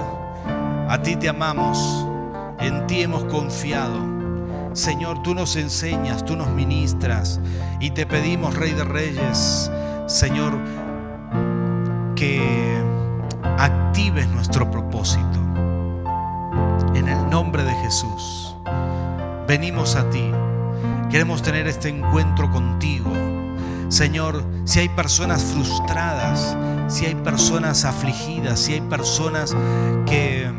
a 0.87 1.01
ti 1.03 1.17
te 1.17 1.27
amamos, 1.27 2.07
en 2.59 2.87
ti 2.87 3.01
hemos 3.01 3.25
confiado. 3.25 3.99
Señor, 4.71 5.21
tú 5.23 5.35
nos 5.35 5.57
enseñas, 5.57 6.23
tú 6.23 6.37
nos 6.37 6.49
ministras 6.51 7.41
y 7.81 7.91
te 7.91 8.05
pedimos, 8.05 8.55
Rey 8.55 8.71
de 8.71 8.85
Reyes, 8.85 9.69
Señor, 10.07 10.84
que 12.15 12.81
actives 13.57 14.27
nuestro 14.29 14.71
propósito. 14.71 15.39
En 16.93 17.09
el 17.09 17.29
nombre 17.29 17.63
de 17.63 17.73
Jesús, 17.75 18.55
venimos 19.47 19.95
a 19.95 20.09
ti. 20.09 20.31
Queremos 21.09 21.41
tener 21.41 21.67
este 21.67 21.89
encuentro 21.89 22.49
contigo. 22.51 23.11
Señor, 23.89 24.43
si 24.63 24.79
hay 24.79 24.89
personas 24.89 25.43
frustradas, 25.43 26.57
si 26.87 27.05
hay 27.05 27.15
personas 27.15 27.85
afligidas, 27.85 28.59
si 28.59 28.73
hay 28.73 28.81
personas 28.81 29.55
que 30.05 30.49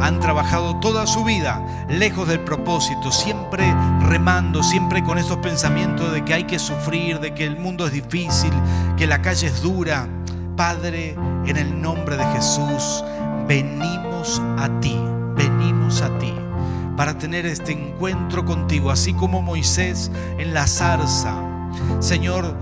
han 0.00 0.20
trabajado 0.20 0.76
toda 0.80 1.06
su 1.06 1.24
vida 1.24 1.86
lejos 1.88 2.28
del 2.28 2.40
propósito, 2.40 3.10
siempre 3.10 3.64
remando, 4.02 4.62
siempre 4.62 5.02
con 5.02 5.18
esos 5.18 5.38
pensamientos 5.38 6.12
de 6.12 6.24
que 6.24 6.34
hay 6.34 6.44
que 6.44 6.58
sufrir, 6.58 7.20
de 7.20 7.34
que 7.34 7.44
el 7.44 7.58
mundo 7.58 7.86
es 7.86 7.92
difícil, 7.92 8.52
que 8.96 9.06
la 9.06 9.22
calle 9.22 9.46
es 9.46 9.62
dura. 9.62 10.08
Padre, 10.58 11.14
en 11.46 11.56
el 11.56 11.80
nombre 11.80 12.16
de 12.16 12.24
Jesús, 12.32 13.04
venimos 13.46 14.42
a 14.58 14.68
ti, 14.80 14.98
venimos 15.36 16.02
a 16.02 16.18
ti 16.18 16.34
para 16.96 17.16
tener 17.16 17.46
este 17.46 17.70
encuentro 17.70 18.44
contigo, 18.44 18.90
así 18.90 19.14
como 19.14 19.40
Moisés 19.40 20.10
en 20.36 20.52
la 20.52 20.66
zarza. 20.66 21.32
Señor, 22.00 22.56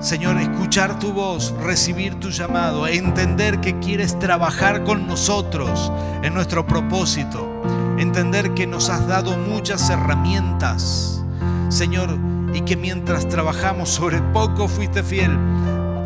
Señor, 0.00 0.38
escuchar 0.38 0.98
tu 0.98 1.12
voz, 1.12 1.54
recibir 1.62 2.16
tu 2.16 2.30
llamado, 2.30 2.88
entender 2.88 3.60
que 3.60 3.78
quieres 3.78 4.18
trabajar 4.18 4.82
con 4.82 5.06
nosotros 5.06 5.92
en 6.24 6.34
nuestro 6.34 6.66
propósito, 6.66 7.62
entender 7.98 8.52
que 8.54 8.66
nos 8.66 8.90
has 8.90 9.06
dado 9.06 9.38
muchas 9.38 9.88
herramientas, 9.90 11.24
Señor, 11.68 12.18
y 12.52 12.62
que 12.62 12.76
mientras 12.76 13.28
trabajamos 13.28 13.90
sobre 13.90 14.20
poco 14.32 14.66
fuiste 14.66 15.04
fiel, 15.04 15.38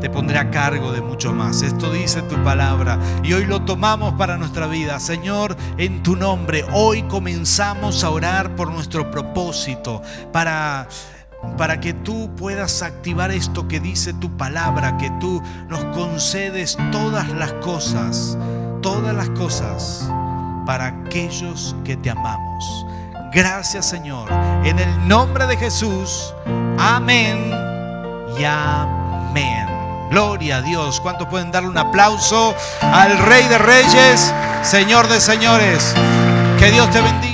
te 0.04 0.10
pondré 0.10 0.36
a 0.36 0.50
cargo 0.50 0.92
de 0.92 1.00
mucho 1.00 1.32
más. 1.32 1.62
Esto 1.62 1.90
dice 1.90 2.20
tu 2.20 2.36
palabra 2.44 2.98
y 3.22 3.32
hoy 3.32 3.46
lo 3.46 3.62
tomamos 3.62 4.12
para 4.12 4.36
nuestra 4.36 4.66
vida. 4.66 5.00
Señor, 5.00 5.56
en 5.78 6.02
tu 6.02 6.14
nombre, 6.14 6.62
hoy 6.74 7.04
comenzamos 7.04 8.04
a 8.04 8.10
orar 8.10 8.54
por 8.54 8.70
nuestro 8.70 9.10
propósito, 9.10 10.02
para 10.30 10.88
para 11.56 11.80
que 11.80 11.94
tú 11.94 12.30
puedas 12.36 12.82
activar 12.82 13.30
esto 13.30 13.66
que 13.66 13.80
dice 13.80 14.12
tu 14.12 14.36
palabra, 14.36 14.98
que 14.98 15.08
tú 15.20 15.42
nos 15.68 15.82
concedes 15.96 16.76
todas 16.92 17.30
las 17.30 17.54
cosas, 17.54 18.36
todas 18.82 19.14
las 19.14 19.30
cosas 19.30 20.06
para 20.66 20.88
aquellos 20.88 21.74
que 21.82 21.96
te 21.96 22.10
amamos. 22.10 22.86
Gracias 23.32 23.88
Señor, 23.88 24.30
en 24.64 24.78
el 24.78 25.08
nombre 25.08 25.46
de 25.46 25.56
Jesús, 25.56 26.34
amén 26.78 27.50
y 28.38 28.44
amén. 28.44 29.73
Gloria 30.10 30.56
a 30.56 30.62
Dios. 30.62 31.00
¿Cuántos 31.00 31.28
pueden 31.28 31.50
darle 31.50 31.68
un 31.68 31.78
aplauso 31.78 32.54
al 32.80 33.18
Rey 33.18 33.46
de 33.48 33.58
Reyes, 33.58 34.32
Señor 34.62 35.08
de 35.08 35.20
Señores? 35.20 35.94
Que 36.58 36.70
Dios 36.70 36.90
te 36.90 37.00
bendiga. 37.00 37.33